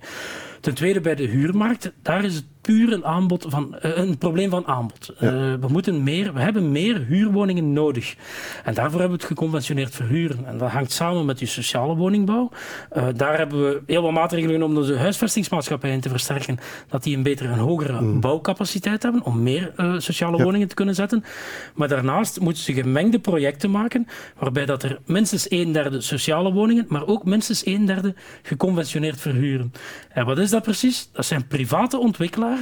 Ten 0.60 0.74
tweede 0.74 1.02
bij 1.02 1.16
de 1.16 1.24
huurmarkt, 1.24 1.92
daar 2.02 2.24
is 2.24 2.36
het 2.36 2.46
puur 2.70 2.94
een, 2.94 3.06
aanbod 3.06 3.46
van, 3.48 3.76
uh, 3.86 3.98
een 3.98 4.18
probleem 4.18 4.50
van 4.50 4.68
aanbod. 4.68 5.14
Ja. 5.20 5.34
Uh, 5.34 5.54
we, 5.60 5.68
moeten 5.68 6.04
meer, 6.04 6.34
we 6.34 6.40
hebben 6.40 6.72
meer 6.72 7.06
huurwoningen 7.08 7.74
nodig. 7.74 8.16
En 8.64 8.74
daarvoor 8.74 9.00
hebben 9.00 9.18
we 9.18 9.24
het 9.24 9.34
geconventioneerd 9.34 9.96
verhuren. 9.96 10.46
En 10.46 10.58
dat 10.58 10.70
hangt 10.70 10.92
samen 10.92 11.26
met 11.26 11.38
die 11.38 11.48
sociale 11.48 11.96
woningbouw. 11.96 12.50
Uh, 12.98 13.08
daar 13.16 13.38
hebben 13.38 13.64
we 13.64 13.82
heel 13.86 14.02
wat 14.02 14.12
maatregelen 14.12 14.54
genomen 14.54 14.78
om 14.78 14.88
de 14.88 14.98
huisvestingsmaatschappijen 14.98 16.00
te 16.00 16.10
versterken. 16.10 16.58
Dat 16.88 17.04
die 17.04 17.16
een 17.18 17.24
betere 17.24 17.50
en 17.50 17.58
hogere 17.58 18.02
mm. 18.02 18.20
bouwcapaciteit 18.20 19.04
hebben 19.04 19.24
om 19.24 19.44
meer 19.44 19.74
sociale 19.98 20.38
ja. 20.38 20.44
woningen 20.44 20.68
te 20.68 20.76
kunnen 20.76 20.96
zetten. 20.96 21.24
Maar 21.76 21.88
daarnaast 21.88 22.40
moeten 22.40 22.64
ze 22.64 22.74
gemengde 22.74 23.20
projecten 23.20 23.72
maken 23.72 24.08
waarbij 24.38 24.66
dat 24.66 24.84
er 24.84 25.00
minstens 25.06 25.52
een 25.52 25.72
derde 25.72 26.02
sociale 26.02 26.52
woningen, 26.52 26.86
maar 26.88 27.08
ook 27.08 27.26
minstens 27.26 27.66
een 27.66 27.86
derde 27.86 28.16
geconventioneerd 28.42 29.20
verhuren. 29.20 29.74
En 30.10 30.26
wat 30.26 30.38
is 30.38 30.50
dat 30.50 30.64
precies? 30.64 31.10
Dat 31.12 31.26
zijn 31.26 31.48
private 31.48 31.98
ontwikkelaars 31.98 32.59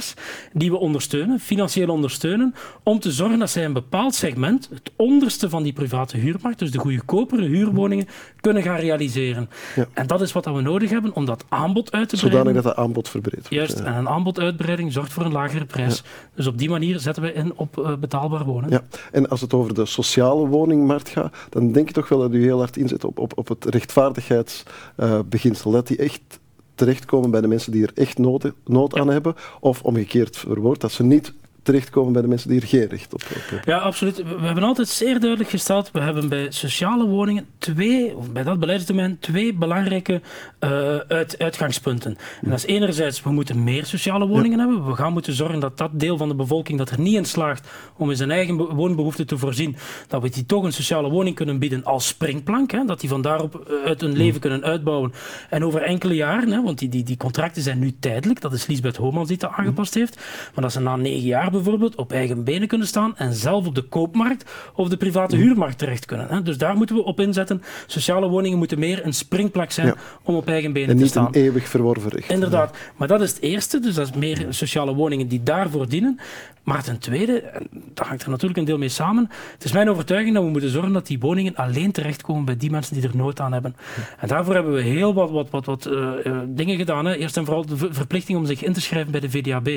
die 0.52 0.70
we 0.70 0.76
ondersteunen, 0.76 1.40
financieel 1.40 1.88
ondersteunen, 1.88 2.54
om 2.82 2.98
te 2.98 3.12
zorgen 3.12 3.38
dat 3.38 3.50
zij 3.50 3.64
een 3.64 3.72
bepaald 3.72 4.14
segment, 4.14 4.68
het 4.72 4.90
onderste 4.96 5.48
van 5.48 5.62
die 5.62 5.72
private 5.72 6.16
huurmarkt, 6.16 6.58
dus 6.58 6.70
de 6.70 6.78
goedkopere 6.78 7.46
huurwoningen, 7.46 8.08
kunnen 8.40 8.62
gaan 8.62 8.78
realiseren. 8.78 9.48
Ja. 9.76 9.86
En 9.92 10.06
dat 10.06 10.20
is 10.20 10.32
wat 10.32 10.44
we 10.44 10.60
nodig 10.60 10.90
hebben 10.90 11.14
om 11.14 11.24
dat 11.24 11.44
aanbod 11.48 11.92
uit 11.92 12.08
te 12.08 12.16
breiden. 12.16 12.38
Zodanig 12.38 12.62
dat 12.62 12.72
het 12.72 12.84
aanbod 12.84 13.08
verbreedt. 13.08 13.46
Juist, 13.50 13.78
ja. 13.78 13.84
en 13.84 13.94
een 13.94 14.08
aanboduitbreiding 14.08 14.92
zorgt 14.92 15.12
voor 15.12 15.24
een 15.24 15.32
lagere 15.32 15.64
prijs. 15.64 15.96
Ja. 15.96 16.02
Dus 16.34 16.46
op 16.46 16.58
die 16.58 16.70
manier 16.70 16.98
zetten 16.98 17.22
we 17.22 17.32
in 17.32 17.52
op 17.56 17.78
uh, 17.78 17.96
betaalbaar 17.96 18.44
wonen. 18.44 18.70
Ja. 18.70 18.82
En 19.12 19.28
als 19.28 19.40
het 19.40 19.52
over 19.52 19.74
de 19.74 19.86
sociale 19.86 20.46
woningmarkt 20.46 21.08
gaat, 21.08 21.34
dan 21.48 21.72
denk 21.72 21.88
ik 21.88 21.94
toch 21.94 22.08
wel 22.08 22.18
dat 22.18 22.32
u 22.32 22.42
heel 22.42 22.58
hard 22.58 22.76
inzet 22.76 23.04
op, 23.04 23.18
op, 23.18 23.38
op 23.38 23.48
het 23.48 23.64
rechtvaardigheidsbeginsel. 23.64 25.70
Uh, 25.70 25.76
dat 25.76 25.86
die 25.86 25.96
echt 25.96 26.38
terechtkomen 26.78 27.30
bij 27.30 27.40
de 27.40 27.48
mensen 27.48 27.72
die 27.72 27.82
er 27.82 27.92
echt 27.94 28.18
nood, 28.18 28.52
nood 28.64 28.94
aan 28.94 29.08
hebben, 29.08 29.34
of 29.60 29.82
omgekeerd 29.82 30.36
verwoord, 30.36 30.80
dat 30.80 30.92
ze 30.92 31.02
niet 31.02 31.32
terechtkomen 31.68 32.12
bij 32.12 32.22
de 32.22 32.28
mensen 32.28 32.50
die 32.50 32.60
er 32.60 32.66
geen 32.66 32.88
recht 32.88 33.14
op 33.14 33.22
hebben. 33.28 33.72
Ja, 33.72 33.78
absoluut. 33.78 34.16
We 34.16 34.46
hebben 34.46 34.64
altijd 34.64 34.88
zeer 34.88 35.20
duidelijk 35.20 35.50
gesteld, 35.50 35.90
we 35.92 36.00
hebben 36.00 36.28
bij 36.28 36.46
sociale 36.50 37.06
woningen 37.06 37.46
twee, 37.58 38.16
of 38.16 38.32
bij 38.32 38.42
dat 38.42 38.58
beleidsdomein, 38.58 39.18
twee 39.18 39.54
belangrijke 39.54 40.20
uh, 40.60 40.70
uit, 40.96 41.38
uitgangspunten. 41.38 42.16
En 42.42 42.50
dat 42.50 42.58
is 42.58 42.66
enerzijds, 42.66 43.22
we 43.22 43.30
moeten 43.30 43.64
meer 43.64 43.86
sociale 43.86 44.26
woningen 44.26 44.58
ja. 44.58 44.66
hebben. 44.66 44.86
We 44.86 44.94
gaan 44.94 45.12
moeten 45.12 45.32
zorgen 45.32 45.60
dat 45.60 45.78
dat 45.78 45.90
deel 45.92 46.16
van 46.16 46.28
de 46.28 46.34
bevolking 46.34 46.78
dat 46.78 46.90
er 46.90 47.00
niet 47.00 47.14
in 47.14 47.24
slaagt 47.24 47.68
om 47.96 48.10
in 48.10 48.16
zijn 48.16 48.30
eigen 48.30 48.56
woonbehoeften 48.56 49.26
te 49.26 49.38
voorzien, 49.38 49.76
dat 50.08 50.22
we 50.22 50.30
die 50.30 50.46
toch 50.46 50.62
een 50.64 50.72
sociale 50.72 51.10
woning 51.10 51.36
kunnen 51.36 51.58
bieden 51.58 51.84
als 51.84 52.06
springplank, 52.06 52.70
hè, 52.70 52.84
dat 52.84 53.00
die 53.00 53.08
van 53.08 53.22
daarop 53.22 53.80
uit 53.84 54.00
hun 54.00 54.16
leven 54.16 54.40
kunnen 54.40 54.64
uitbouwen. 54.64 55.12
En 55.50 55.64
over 55.64 55.82
enkele 55.82 56.14
jaren, 56.14 56.50
hè, 56.50 56.62
want 56.62 56.78
die, 56.78 56.88
die, 56.88 57.02
die 57.02 57.16
contracten 57.16 57.62
zijn 57.62 57.78
nu 57.78 57.96
tijdelijk, 58.00 58.40
dat 58.40 58.52
is 58.52 58.66
Lisbeth 58.66 58.96
Homans 58.96 59.28
die 59.28 59.36
dat 59.36 59.50
aangepast 59.50 59.94
heeft, 59.94 60.16
maar 60.54 60.62
dat 60.64 60.72
ze 60.72 60.80
na 60.80 60.96
negen 60.96 61.26
jaar 61.26 61.50
bijvoorbeeld 61.62 61.94
op 61.94 62.12
eigen 62.12 62.44
benen 62.44 62.68
kunnen 62.68 62.86
staan 62.86 63.16
en 63.16 63.32
zelf 63.32 63.66
op 63.66 63.74
de 63.74 63.82
koopmarkt 63.82 64.50
of 64.74 64.88
de 64.88 64.96
private 64.96 65.36
huurmarkt 65.36 65.78
terecht 65.78 66.04
kunnen. 66.04 66.44
Dus 66.44 66.58
daar 66.58 66.76
moeten 66.76 66.96
we 66.96 67.04
op 67.04 67.20
inzetten. 67.20 67.62
Sociale 67.86 68.28
woningen 68.28 68.58
moeten 68.58 68.78
meer 68.78 69.06
een 69.06 69.14
springplek 69.14 69.72
zijn 69.72 69.86
ja. 69.86 69.94
om 70.22 70.34
op 70.34 70.48
eigen 70.48 70.72
benen 70.72 70.96
te 70.96 71.06
staan. 71.06 71.22
En 71.22 71.30
niet 71.30 71.36
een 71.36 71.42
eeuwig 71.42 71.68
verworven 71.68 72.10
recht. 72.10 72.30
Inderdaad. 72.30 72.76
Maar 72.96 73.08
dat 73.08 73.20
is 73.20 73.30
het 73.30 73.40
eerste, 73.40 73.80
dus 73.80 73.94
dat 73.94 74.08
is 74.08 74.14
meer 74.14 74.46
sociale 74.48 74.94
woningen 74.94 75.28
die 75.28 75.42
daarvoor 75.42 75.88
dienen. 75.88 76.20
Maar 76.62 76.82
ten 76.82 76.98
tweede, 76.98 77.40
en 77.40 77.68
daar 77.94 78.06
hangt 78.06 78.22
er 78.22 78.30
natuurlijk 78.30 78.58
een 78.58 78.64
deel 78.64 78.78
mee 78.78 78.88
samen, 78.88 79.30
het 79.52 79.64
is 79.64 79.72
mijn 79.72 79.90
overtuiging 79.90 80.34
dat 80.34 80.44
we 80.44 80.50
moeten 80.50 80.70
zorgen 80.70 80.92
dat 80.92 81.06
die 81.06 81.18
woningen 81.18 81.54
alleen 81.54 81.92
terechtkomen 81.92 82.44
bij 82.44 82.56
die 82.56 82.70
mensen 82.70 82.94
die 82.94 83.08
er 83.08 83.16
nood 83.16 83.40
aan 83.40 83.52
hebben. 83.52 83.76
En 84.18 84.28
daarvoor 84.28 84.54
hebben 84.54 84.72
we 84.72 84.80
heel 84.80 85.14
wat, 85.14 85.30
wat, 85.30 85.50
wat, 85.50 85.64
wat 85.64 85.86
uh, 85.86 86.10
uh, 86.24 86.38
dingen 86.46 86.76
gedaan. 86.76 87.04
Hè. 87.04 87.14
Eerst 87.14 87.36
en 87.36 87.44
vooral 87.44 87.66
de 87.66 87.76
verplichting 87.76 88.38
om 88.38 88.46
zich 88.46 88.62
in 88.62 88.72
te 88.72 88.80
schrijven 88.80 89.10
bij 89.10 89.20
de 89.20 89.30
VDAB. 89.30 89.68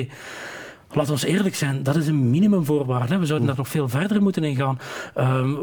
Laten 0.94 1.16
we 1.16 1.26
eerlijk 1.26 1.54
zijn, 1.54 1.82
dat 1.82 1.96
is 1.96 2.06
een 2.06 2.30
minimumvoorwaarde. 2.30 3.18
We 3.18 3.26
zouden 3.26 3.46
daar 3.48 3.56
nog 3.56 3.68
veel 3.68 3.88
verder 3.88 4.22
moeten 4.22 4.44
ingaan. 4.44 4.78
Um, 5.18 5.58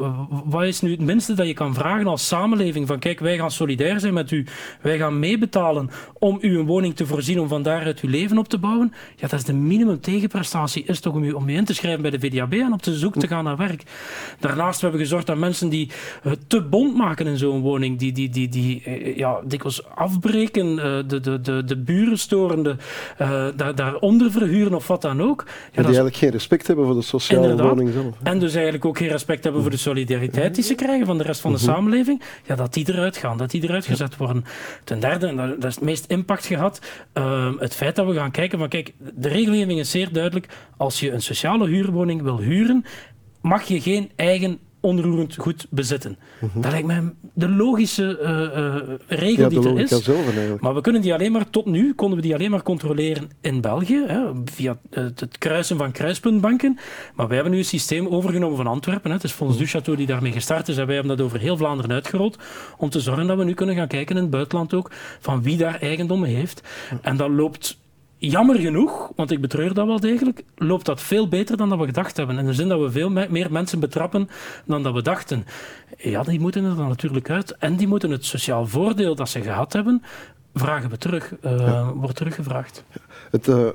wat 0.46 0.63
is 0.63 0.82
nu 0.82 0.92
het 0.92 1.02
minste 1.02 1.34
dat 1.34 1.48
je 1.48 1.54
kan 1.54 1.74
vragen 1.74 2.08
als 2.08 2.28
samenleving? 2.28 2.88
Van 2.88 3.00
kijk, 3.00 3.20
wij 3.20 3.38
gaan 3.38 3.52
solidair 3.52 4.00
zijn 4.00 4.13
met 4.13 4.32
u. 4.32 4.46
Wij 4.82 4.98
gaan 4.98 5.20
meebetalen 5.20 5.89
om 6.13 6.38
u 6.42 6.58
een 6.58 6.65
woning 6.65 6.96
te 6.96 7.06
voorzien, 7.06 7.39
om 7.39 7.48
van 7.48 7.63
daaruit 7.63 8.00
uw 8.00 8.10
leven 8.10 8.38
op 8.38 8.48
te 8.48 8.58
bouwen. 8.58 8.94
Ja, 9.15 9.28
dat 9.28 9.39
is 9.39 9.46
de 9.46 9.54
minimum 9.54 10.00
tegenprestatie. 10.00 10.84
Is 10.84 11.00
toch 11.00 11.13
om 11.13 11.24
u, 11.24 11.32
om 11.32 11.50
u 11.50 11.56
in 11.56 11.65
te 11.65 11.74
schrijven 11.74 12.02
bij 12.02 12.12
de 12.12 12.20
VDAB 12.20 12.54
en 12.54 12.74
op 12.74 12.82
te 12.82 12.94
zoek 12.94 13.15
te 13.15 13.28
gaan 13.28 13.44
naar 13.44 13.58
werk. 13.58 13.84
Daarnaast 14.39 14.82
hebben 14.82 15.00
we 15.00 15.06
gezorgd 15.06 15.28
dat 15.28 15.38
mensen 15.38 15.70
die 15.70 15.92
te 16.48 16.62
bond 16.62 16.96
maken 16.96 17.28
in 17.28 17.38
zo'n 17.38 17.62
woning, 17.62 18.00
die, 18.00 18.12
die, 18.12 18.30
die, 18.30 18.50
die 18.50 18.84
eh, 18.84 19.18
ja, 19.18 19.39
dikwijls 19.46 19.86
afbreken, 19.88 20.68
uh, 20.68 20.84
de, 21.08 21.20
de, 21.20 21.42
de, 21.42 21.63
de 21.63 21.78
buren 21.78 22.18
storende, 22.18 22.76
daar, 23.56 23.76
daaronder 23.76 24.32
verhuren 24.32 24.74
of 24.74 24.88
wat 24.88 25.02
dan 25.02 25.18
ook. 25.21 25.43
Ja, 25.45 25.71
die 25.71 25.84
eigenlijk 25.84 26.15
geen 26.15 26.29
respect 26.29 26.67
hebben 26.67 26.86
voor 26.86 26.95
de 26.95 27.01
sociale 27.01 27.63
woning 27.63 27.91
zelf. 27.93 28.15
En 28.23 28.39
dus 28.39 28.53
eigenlijk 28.53 28.86
ook 28.86 28.97
geen 28.97 29.08
respect 29.08 29.43
hebben 29.43 29.62
voor 29.62 29.71
de 29.71 29.77
solidariteit 29.77 30.55
die 30.55 30.63
ze 30.63 30.75
krijgen 30.75 31.05
van 31.05 31.17
de 31.17 31.23
rest 31.23 31.41
van 31.41 31.51
de 31.51 31.58
mhm. 31.58 31.65
samenleving. 31.65 32.21
Ja, 32.45 32.55
dat 32.55 32.73
die 32.73 32.89
eruit 32.89 33.17
gaan, 33.17 33.38
dat 33.38 33.51
die 33.51 33.63
eruit 33.63 33.86
gezet 33.86 34.17
worden. 34.17 34.45
Ten 34.84 34.99
derde, 34.99 35.27
en 35.27 35.36
dat, 35.36 35.63
is 35.63 35.75
het 35.75 35.84
meest 35.84 36.05
impact 36.05 36.45
gehad, 36.45 36.82
uh, 37.13 37.51
het 37.60 37.75
feit 37.75 37.95
dat 37.95 38.05
we 38.05 38.13
gaan 38.13 38.32
kijken 38.32 38.60
van 38.60 38.69
kijk, 38.69 38.93
de 39.15 39.27
regelgeving 39.27 39.79
is 39.79 39.91
zeer 39.91 40.12
duidelijk. 40.12 40.47
Als 40.77 40.99
je 40.99 41.12
een 41.12 41.21
sociale 41.21 41.67
huurwoning 41.67 42.21
wil 42.21 42.39
huren, 42.39 42.86
mag 43.41 43.63
je 43.63 43.82
geen 43.82 44.12
eigen 44.15 44.60
onroerend 44.80 45.36
goed 45.36 45.68
bezitten. 45.70 46.18
Mhm. 46.39 46.62
Dat 46.62 46.72
lijkt 46.72 46.88
mij 46.88 47.13
de 47.34 47.50
logische 47.50 48.20
uh, 48.22 49.18
regel 49.20 49.50
die 49.50 49.70
er 49.70 49.80
is. 49.80 50.08
maar 50.60 50.76
we 50.76 50.82
kunnen 50.82 51.02
die 51.02 51.13
alleen 51.13 51.32
maar, 51.32 51.50
tot 51.50 51.65
nu, 51.65 51.94
konden 51.94 52.18
we 52.18 52.24
die 52.24 52.34
alleen 52.34 52.52
maar 52.52 52.63
controleren 52.63 53.30
in 53.42 53.62
België, 53.62 54.04
hè, 54.08 54.32
via 54.46 54.78
het 54.89 55.38
kruisen 55.38 55.78
van 55.78 55.92
kruispuntbanken. 55.92 56.78
Maar 57.15 57.26
wij 57.28 57.36
hebben 57.36 57.54
nu 57.54 57.60
een 57.60 57.65
systeem 57.65 58.08
overgenomen 58.08 58.58
van 58.58 58.68
Antwerpen. 58.68 59.10
Hè. 59.10 59.15
Het 59.15 59.26
is 59.26 59.32
Fonds 59.32 59.58
mhm. 59.58 59.63
du 59.63 59.80
Château 59.80 59.98
die 59.98 60.08
daarmee 60.08 60.32
gestart 60.32 60.68
is 60.68 60.78
en 60.78 60.86
wij 60.86 60.96
hebben 60.96 61.18
dat 61.18 61.26
over 61.26 61.39
heel 61.39 61.58
Vlaanderen 61.58 61.92
uitgerold 61.92 62.38
om 62.78 62.89
te 62.89 63.00
zorgen 63.00 63.28
dat 63.28 63.38
we 63.38 63.44
nu 63.44 63.54
kunnen 63.54 63.76
gaan 63.76 63.88
kijken 63.88 64.15
in 64.15 64.22
het 64.22 64.32
buitenland 64.32 64.74
ook 64.74 64.92
van 65.20 65.42
wie 65.44 65.58
daar 65.58 65.82
eigendommen 65.82 66.30
heeft. 66.30 66.62
En 67.02 67.18
dat 67.18 67.30
loopt 67.30 67.79
jammer 68.19 68.60
genoeg, 68.60 69.12
want 69.15 69.32
ik 69.32 69.41
betreur 69.41 69.73
dat 69.73 69.86
wel 69.88 69.99
degelijk, 69.99 70.43
loopt 70.55 70.86
dat 70.86 71.01
veel 71.01 71.27
beter 71.27 71.58
dan 71.58 71.69
dat 71.69 71.79
we 71.79 71.86
gedacht 71.86 72.17
hebben. 72.17 72.38
In 72.38 72.45
de 72.45 72.53
zin 72.53 72.67
dat 72.67 72.79
we 72.79 72.91
veel 72.91 73.10
meer 73.10 73.51
mensen 73.51 73.79
betrappen 73.79 74.29
dan 74.65 74.84
dat 74.84 74.93
we 74.93 75.01
dachten. 75.01 75.45
Ja, 75.97 76.23
die 76.23 76.39
moeten 76.39 76.65
er 76.65 76.75
dan 76.75 76.88
natuurlijk 76.88 77.29
uit. 77.29 77.55
En 77.58 77.75
die 77.75 77.88
moeten 77.88 78.12
het 78.12 78.25
sociaal 78.25 78.67
voordeel 78.67 79.15
dat 79.15 79.29
ze 79.29 79.41
gehad 79.41 79.73
hebben, 79.73 80.03
vragen 80.53 80.89
we 80.89 80.97
terug, 80.97 81.34
uh, 81.45 81.89
wordt 81.93 82.15
teruggevraagd. 82.15 82.84
Het, 83.32 83.47
uh, 83.47 83.67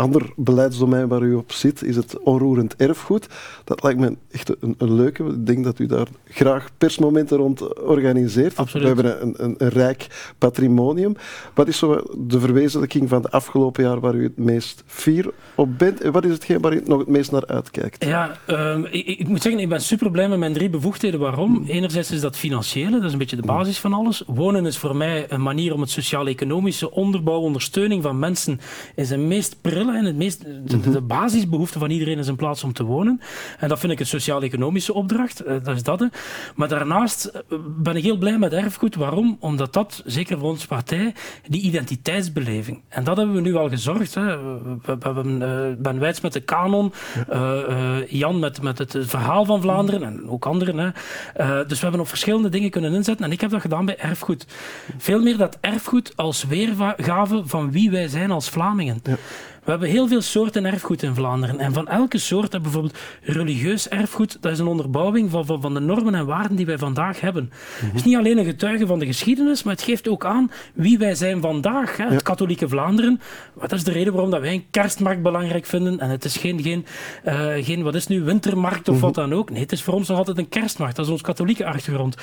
ander 0.00 0.32
beleidsdomein 0.36 1.08
waar 1.08 1.22
u 1.22 1.34
op 1.34 1.52
zit 1.52 1.82
is 1.82 1.96
het 1.96 2.18
onroerend 2.18 2.76
erfgoed. 2.76 3.26
Dat 3.64 3.82
lijkt 3.82 4.00
me 4.00 4.16
echt 4.30 4.50
een, 4.60 4.74
een 4.78 4.94
leuke. 4.94 5.24
Ik 5.24 5.46
denk 5.46 5.64
dat 5.64 5.78
u 5.78 5.86
daar 5.86 6.06
graag 6.24 6.68
persmomenten 6.78 7.36
rond 7.36 7.78
organiseert. 7.78 8.56
Absoluut. 8.56 8.82
We 8.82 8.94
hebben 8.94 9.22
een, 9.22 9.34
een, 9.44 9.54
een, 9.58 9.68
rijk 9.68 10.32
patrimonium. 10.38 11.16
Wat 11.54 11.68
is 11.68 11.78
zo 11.78 12.02
de 12.18 12.40
verwezenlijking 12.40 13.08
van 13.08 13.22
de 13.22 13.30
afgelopen 13.30 13.84
jaar 13.84 14.00
waar 14.00 14.14
u 14.14 14.22
het 14.22 14.36
meest 14.36 14.82
fier 14.86 15.30
op 15.54 15.78
bent? 15.78 16.00
En 16.00 16.12
wat 16.12 16.24
is 16.24 16.32
hetgeen 16.32 16.60
waar 16.60 16.74
u 16.74 16.82
nog 16.84 16.98
het 16.98 17.08
meest 17.08 17.32
naar 17.32 17.46
uitkijkt? 17.46 18.04
Ja, 18.04 18.36
um, 18.46 18.86
ik, 18.90 19.06
ik, 19.06 19.28
moet 19.28 19.42
zeggen, 19.42 19.60
ik 19.60 19.68
ben 19.68 19.80
super 19.80 20.10
blij 20.10 20.28
met 20.28 20.38
mijn 20.38 20.52
drie 20.52 20.70
bevoegdheden. 20.70 21.20
Waarom? 21.20 21.64
Enerzijds 21.66 22.10
is 22.10 22.20
dat 22.20 22.36
financiële, 22.36 22.90
dat 22.90 23.04
is 23.04 23.12
een 23.12 23.18
beetje 23.18 23.36
de 23.36 23.42
basis 23.42 23.78
van 23.78 23.92
alles. 23.92 24.22
Wonen 24.26 24.66
is 24.66 24.78
voor 24.78 24.96
mij 24.96 25.26
een 25.28 25.42
manier 25.42 25.74
om 25.74 25.80
het 25.80 25.90
sociaal-economische 25.90 26.90
onderbouw, 26.90 27.40
ondersteuning 27.40 28.02
van 28.02 28.18
mensen 28.18 28.60
in 28.94 29.06
zijn 29.06 29.28
meest 29.28 29.56
prille 29.60 29.89
en 29.94 30.04
het 30.04 30.16
meest, 30.16 30.44
de, 30.44 30.76
mhm. 30.76 31.06
basisbehoefte 31.06 31.78
van 31.78 31.90
iedereen 31.90 32.18
is 32.18 32.26
een 32.26 32.36
plaats 32.36 32.64
om 32.64 32.72
te 32.72 32.84
wonen. 32.84 33.20
En 33.58 33.68
dat 33.68 33.78
vind 33.78 33.92
ik 33.92 34.00
een 34.00 34.06
sociaal-economische 34.06 34.94
opdracht. 34.94 35.46
Uh, 35.46 35.54
dat 35.62 35.76
is 35.76 35.82
dat. 35.82 36.08
Maar 36.54 36.68
daarnaast 36.68 37.24
eh, 37.24 37.58
ben 37.78 37.96
ik 37.96 38.02
heel 38.02 38.16
blij 38.16 38.38
met 38.38 38.52
erfgoed. 38.52 38.94
Waarom? 38.94 39.36
Omdat 39.40 39.72
dat, 39.72 40.02
zeker 40.04 40.38
voor 40.38 40.48
onze 40.48 40.66
partij, 40.66 41.14
die 41.48 41.62
identiteitsbeleving. 41.62 42.82
En 42.88 43.04
dat 43.04 43.16
hebben 43.16 43.34
we 43.34 43.40
nu 43.40 43.54
al 43.54 43.68
gezorgd. 43.68 44.14
Hè. 44.14 44.42
We, 44.82 44.96
hebben 44.98 45.42
uh, 45.42 45.82
Ben 45.82 45.98
Wijts 45.98 46.20
met 46.20 46.32
de 46.32 46.40
kanon, 46.40 46.92
Jan 48.08 48.38
met, 48.38 48.62
met 48.62 48.78
het 48.78 48.96
verhaal 49.00 49.44
van 49.44 49.60
Vlaanderen 49.60 50.02
en 50.02 50.28
ook 50.28 50.46
anderen. 50.46 50.78
Hè. 50.78 50.90
dus 51.66 51.76
we 51.76 51.82
hebben 51.82 52.00
op 52.00 52.08
verschillende 52.08 52.48
dingen 52.48 52.70
kunnen 52.70 52.94
inzetten. 52.94 53.24
En 53.24 53.32
ik 53.32 53.40
heb 53.40 53.50
dat 53.50 53.60
gedaan 53.60 53.84
bij 53.84 53.98
erfgoed. 53.98 54.46
Veel 54.98 55.22
meer 55.22 55.36
dat 55.36 55.58
erfgoed 55.60 56.12
als 56.16 56.44
weergave 56.44 57.42
van 57.44 57.70
wie 57.70 57.90
wij 57.90 58.08
zijn 58.08 58.30
als 58.30 58.48
Vlamingen. 58.48 59.00
Ja. 59.02 59.16
We 59.64 59.70
hebben 59.70 59.88
heel 59.88 60.08
veel 60.08 60.20
soorten 60.20 60.64
erfgoed 60.64 61.02
in 61.02 61.14
Vlaanderen. 61.14 61.58
En 61.58 61.72
van 61.72 61.88
elke 61.88 62.18
soort, 62.18 62.62
bijvoorbeeld 62.62 62.98
religieus 63.22 63.88
erfgoed, 63.88 64.38
dat 64.40 64.52
is 64.52 64.58
een 64.58 64.66
onderbouwing 64.66 65.30
van, 65.30 65.46
van, 65.46 65.60
van 65.60 65.74
de 65.74 65.80
normen 65.80 66.14
en 66.14 66.26
waarden 66.26 66.56
die 66.56 66.66
wij 66.66 66.78
vandaag 66.78 67.20
hebben. 67.20 67.50
Het 67.80 67.94
is 67.94 68.04
niet 68.04 68.16
alleen 68.16 68.38
een 68.38 68.44
getuige 68.44 68.86
van 68.86 68.98
de 68.98 69.06
geschiedenis, 69.06 69.62
maar 69.62 69.74
het 69.74 69.82
geeft 69.82 70.08
ook 70.08 70.24
aan 70.24 70.50
wie 70.74 70.98
wij 70.98 71.14
zijn 71.14 71.40
vandaag. 71.40 71.96
Hè. 71.96 72.04
Het 72.04 72.22
katholieke 72.22 72.68
Vlaanderen. 72.68 73.20
Dat 73.60 73.72
is 73.72 73.84
de 73.84 73.92
reden 73.92 74.12
waarom 74.12 74.30
dat 74.30 74.40
wij 74.40 74.52
een 74.52 74.70
kerstmarkt 74.70 75.22
belangrijk 75.22 75.66
vinden. 75.66 76.00
En 76.00 76.10
het 76.10 76.24
is 76.24 76.36
geen, 76.36 76.62
geen, 76.62 76.86
uh, 77.24 77.52
geen 77.60 77.82
wat 77.82 77.94
is 77.94 78.06
nu, 78.06 78.22
wintermarkt 78.22 78.88
of 78.88 79.00
wat 79.00 79.14
dan 79.14 79.32
ook. 79.32 79.50
Nee, 79.50 79.60
het 79.60 79.72
is 79.72 79.82
voor 79.82 79.94
ons 79.94 80.08
nog 80.08 80.18
altijd 80.18 80.38
een 80.38 80.48
kerstmarkt. 80.48 80.96
Dat 80.96 81.04
is 81.04 81.12
ons 81.12 81.20
katholieke 81.22 81.66
achtergrond. 81.66 82.14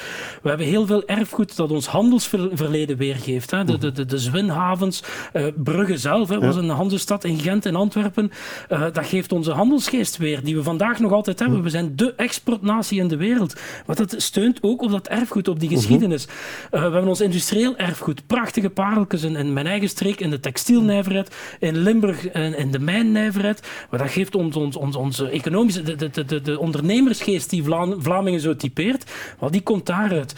We 0.41 0.49
hebben 0.49 0.67
heel 0.67 0.85
veel 0.85 1.05
erfgoed 1.05 1.55
dat 1.55 1.71
ons 1.71 1.87
handelsverleden 1.87 2.97
weergeeft. 2.97 3.51
Hè. 3.51 3.63
De, 3.63 3.77
de, 3.77 3.91
de, 3.91 4.05
de 4.05 4.17
zwinhavens, 4.17 5.03
uh, 5.33 5.45
Brugge 5.55 5.97
zelf 5.97 6.29
hè, 6.29 6.39
was 6.39 6.55
een 6.55 6.69
handelsstad 6.69 7.23
in 7.27 7.39
Gent 7.39 7.65
en 7.65 7.75
Antwerpen. 7.75 8.31
Uh, 8.69 8.81
dat 8.93 9.05
geeft 9.05 9.31
onze 9.31 9.51
handelsgeest 9.51 10.17
weer, 10.17 10.43
die 10.43 10.55
we 10.55 10.63
vandaag 10.63 10.99
nog 10.99 11.11
altijd 11.11 11.39
hebben. 11.39 11.63
We 11.63 11.69
zijn 11.69 11.95
de 11.95 12.13
exportnatie 12.15 12.99
in 12.99 13.07
de 13.07 13.17
wereld. 13.17 13.55
Want 13.85 13.97
dat 13.97 14.15
steunt 14.21 14.57
ook 14.61 14.81
op 14.81 14.91
dat 14.91 15.07
erfgoed, 15.07 15.47
op 15.47 15.59
die 15.59 15.69
mhm. 15.69 15.77
geschiedenis. 15.77 16.25
Uh, 16.25 16.31
we 16.71 16.77
hebben 16.77 17.07
ons 17.07 17.21
industrieel 17.21 17.77
erfgoed. 17.77 18.27
Prachtige 18.27 18.69
pareltjes 18.69 19.23
in, 19.23 19.35
in, 19.35 19.53
mijn 19.53 19.67
eigen 19.67 19.89
streek, 19.89 20.19
in 20.19 20.29
de 20.29 20.39
textielnijverheid, 20.39 21.35
in 21.59 21.77
Limburg 21.77 22.27
en 22.27 22.57
in 22.57 22.71
de 22.71 22.79
mijnnijverheid. 22.79 23.67
Maar 23.89 23.99
dat 23.99 24.09
geeft 24.09 24.35
ons, 24.35 24.55
ons, 24.55 24.75
ons, 24.75 24.95
onze 24.95 25.29
economische, 25.29 25.83
de, 25.83 25.95
de, 25.95 26.25
de, 26.25 26.41
de 26.41 26.59
ondernemersgeest 26.59 27.49
die 27.49 27.63
Vlamingen 27.97 28.39
zo 28.39 28.55
typeert, 28.55 29.11
wel, 29.39 29.51
die 29.51 29.61
komt 29.61 29.85
daaruit. 29.85 30.35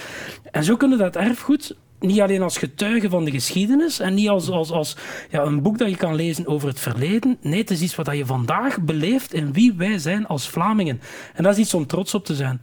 En 0.51 0.63
zo 0.63 0.75
kunnen 0.75 0.97
dat 0.97 1.15
erfgoed 1.15 1.75
niet 1.99 2.19
alleen 2.19 2.41
als 2.41 2.57
getuige 2.57 3.09
van 3.09 3.25
de 3.25 3.31
geschiedenis 3.31 3.99
en 3.99 4.13
niet 4.13 4.29
als, 4.29 4.49
als, 4.49 4.71
als 4.71 4.95
ja, 5.29 5.43
een 5.43 5.61
boek 5.61 5.77
dat 5.77 5.89
je 5.89 5.95
kan 5.95 6.15
lezen 6.15 6.47
over 6.47 6.67
het 6.67 6.79
verleden. 6.79 7.37
Nee, 7.41 7.59
het 7.59 7.71
is 7.71 7.81
iets 7.81 7.95
wat 7.95 8.15
je 8.15 8.25
vandaag 8.25 8.81
beleeft 8.81 9.33
en 9.33 9.51
wie 9.51 9.73
wij 9.73 9.97
zijn 9.97 10.27
als 10.27 10.49
Vlamingen. 10.49 11.01
En 11.33 11.43
dat 11.43 11.53
is 11.53 11.59
iets 11.59 11.73
om 11.73 11.87
trots 11.87 12.13
op 12.13 12.25
te 12.25 12.35
zijn. 12.35 12.61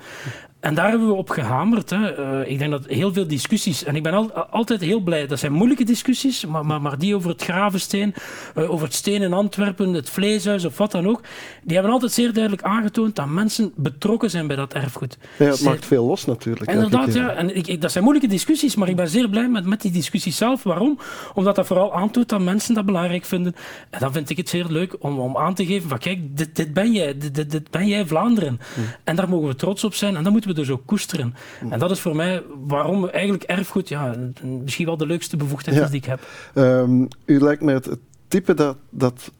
En 0.66 0.74
daar 0.74 0.88
hebben 0.88 1.08
we 1.08 1.14
op 1.14 1.30
gehamerd. 1.30 1.90
Hè. 1.90 2.18
Uh, 2.18 2.50
ik 2.50 2.58
denk 2.58 2.70
dat 2.70 2.86
heel 2.86 3.12
veel 3.12 3.26
discussies, 3.26 3.84
en 3.84 3.96
ik 3.96 4.02
ben 4.02 4.12
al, 4.12 4.32
altijd 4.32 4.80
heel 4.80 5.00
blij, 5.00 5.26
dat 5.26 5.38
zijn 5.38 5.52
moeilijke 5.52 5.84
discussies, 5.84 6.46
maar, 6.46 6.66
maar, 6.66 6.82
maar 6.82 6.98
die 6.98 7.14
over 7.14 7.30
het 7.30 7.42
Gravensteen, 7.42 8.14
uh, 8.56 8.70
over 8.70 8.86
het 8.86 8.94
steen 8.94 9.22
in 9.22 9.32
Antwerpen, 9.32 9.92
het 9.92 10.10
vleeshuis 10.10 10.64
of 10.64 10.78
wat 10.78 10.92
dan 10.92 11.08
ook, 11.08 11.20
die 11.62 11.74
hebben 11.74 11.92
altijd 11.92 12.12
zeer 12.12 12.32
duidelijk 12.32 12.62
aangetoond 12.62 13.16
dat 13.16 13.26
mensen 13.26 13.72
betrokken 13.76 14.30
zijn 14.30 14.46
bij 14.46 14.56
dat 14.56 14.74
erfgoed. 14.74 15.18
Ja, 15.38 15.44
het 15.44 15.62
maakt 15.62 15.86
veel 15.86 16.04
los 16.04 16.24
natuurlijk. 16.24 16.70
Inderdaad, 16.70 17.14
ja. 17.14 17.28
En 17.28 17.56
ik, 17.56 17.66
ik, 17.66 17.80
dat 17.80 17.92
zijn 17.92 18.04
moeilijke 18.04 18.30
discussies, 18.30 18.74
maar 18.74 18.88
ik 18.88 18.96
ben 18.96 19.08
zeer 19.08 19.28
blij 19.28 19.48
met, 19.48 19.66
met 19.66 19.80
die 19.80 19.92
discussies 19.92 20.36
zelf. 20.36 20.62
Waarom? 20.62 20.98
Omdat 21.34 21.56
dat 21.56 21.66
vooral 21.66 21.94
aantoont 21.94 22.28
dat 22.28 22.40
mensen 22.40 22.74
dat 22.74 22.86
belangrijk 22.86 23.24
vinden. 23.24 23.54
En 23.90 24.00
dan 24.00 24.12
vind 24.12 24.30
ik 24.30 24.36
het 24.36 24.48
zeer 24.48 24.66
leuk 24.68 24.96
om, 24.98 25.18
om 25.18 25.36
aan 25.36 25.54
te 25.54 25.66
geven 25.66 25.88
van 25.88 25.98
kijk, 25.98 26.36
dit, 26.36 26.56
dit 26.56 26.74
ben 26.74 26.92
jij, 26.92 27.18
dit, 27.18 27.50
dit, 27.50 27.70
ben 27.70 27.86
jij 27.86 28.06
Vlaanderen. 28.06 28.60
Hm. 28.74 28.80
En 29.04 29.16
daar 29.16 29.28
mogen 29.28 29.48
we 29.48 29.54
trots 29.54 29.84
op 29.84 29.94
zijn 29.94 30.16
en 30.16 30.22
dan 30.22 30.32
moeten 30.32 30.50
we 30.50 30.55
dus 30.56 30.70
ook 30.70 30.82
koesteren. 30.86 31.34
En 31.70 31.78
dat 31.78 31.90
is 31.90 32.00
voor 32.00 32.16
mij 32.16 32.42
waarom 32.66 33.08
eigenlijk 33.08 33.44
erfgoed 33.44 33.88
ja, 33.88 34.14
misschien 34.42 34.86
wel 34.86 34.96
de 34.96 35.06
leukste 35.06 35.36
bevoegdheid 35.36 35.80
is 35.80 35.90
die 35.90 36.00
ik 36.00 36.04
heb. 36.04 36.20
Um, 36.54 37.08
u 37.24 37.40
lijkt 37.40 37.62
mij 37.62 37.74
het 37.74 37.88
type 38.28 38.54
dat, 38.54 38.76
dat 38.90 39.30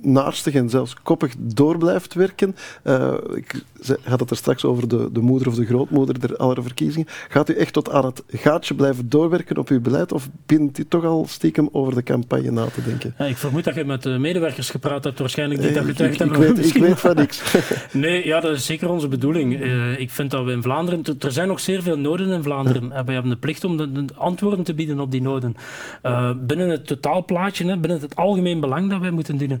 naarstig 0.00 0.54
en 0.54 0.70
zelfs 0.70 0.94
koppig 1.02 1.34
door 1.38 1.78
blijft 1.78 2.14
werken. 2.14 2.56
Uh, 2.84 3.14
ik 3.34 3.62
had 4.02 4.20
het 4.20 4.30
er 4.30 4.36
straks 4.36 4.64
over 4.64 4.88
de, 4.88 5.08
de 5.12 5.20
moeder 5.20 5.48
of 5.48 5.54
de 5.54 5.64
grootmoeder 5.64 6.20
der 6.20 6.36
alle 6.36 6.62
verkiezingen. 6.62 7.08
Gaat 7.28 7.48
u 7.48 7.54
echt 7.54 7.72
tot 7.72 7.90
aan 7.90 8.04
het 8.04 8.22
gaatje 8.28 8.74
blijven 8.74 9.08
doorwerken 9.08 9.56
op 9.56 9.68
uw 9.68 9.80
beleid 9.80 10.12
of 10.12 10.28
bent 10.46 10.78
u 10.78 10.86
toch 10.88 11.04
al 11.04 11.26
stiekem 11.28 11.68
over 11.72 11.94
de 11.94 12.02
campagne 12.02 12.50
na 12.50 12.64
te 12.64 12.82
denken? 12.82 13.14
Ja, 13.18 13.24
ik 13.24 13.36
vermoed 13.36 13.64
dat 13.64 13.74
je 13.74 13.84
met 13.84 14.02
de 14.02 14.18
medewerkers 14.18 14.70
gepraat 14.70 15.04
hebt, 15.04 15.18
waarschijnlijk 15.18 15.60
niet 15.60 15.74
dat 15.74 15.84
getuigd 15.84 16.18
hebben. 16.18 16.48
Ik, 16.48 16.56
weet, 16.56 16.74
ik 16.74 16.82
weet 16.82 17.00
van 17.00 17.16
niks. 17.16 17.42
nee, 17.92 18.26
ja, 18.26 18.40
dat 18.40 18.56
is 18.56 18.66
zeker 18.66 18.90
onze 18.90 19.08
bedoeling. 19.08 19.60
Uh, 19.60 19.98
ik 19.98 20.10
vind 20.10 20.30
dat 20.30 20.44
we 20.44 20.52
in 20.52 20.62
Vlaanderen, 20.62 21.04
er 21.18 21.32
zijn 21.32 21.48
nog 21.48 21.60
zeer 21.60 21.82
veel 21.82 21.98
noden 21.98 22.28
in 22.28 22.42
Vlaanderen 22.42 22.92
en 22.92 23.04
wij 23.04 23.14
hebben 23.14 23.32
de 23.32 23.38
plicht 23.38 23.64
om 23.64 23.76
de, 23.76 23.92
de 23.92 24.14
antwoorden 24.14 24.64
te 24.64 24.74
bieden 24.74 25.00
op 25.00 25.10
die 25.10 25.22
noden. 25.22 25.56
Uh, 26.02 26.30
binnen 26.36 26.68
het 26.68 26.86
totaalplaatje, 26.86 27.66
hè, 27.66 27.76
binnen 27.76 28.00
het 28.00 28.16
algemeen 28.16 28.60
belang 28.60 28.90
dat 28.90 29.00
wij 29.00 29.10
moeten 29.10 29.36
dienen 29.36 29.60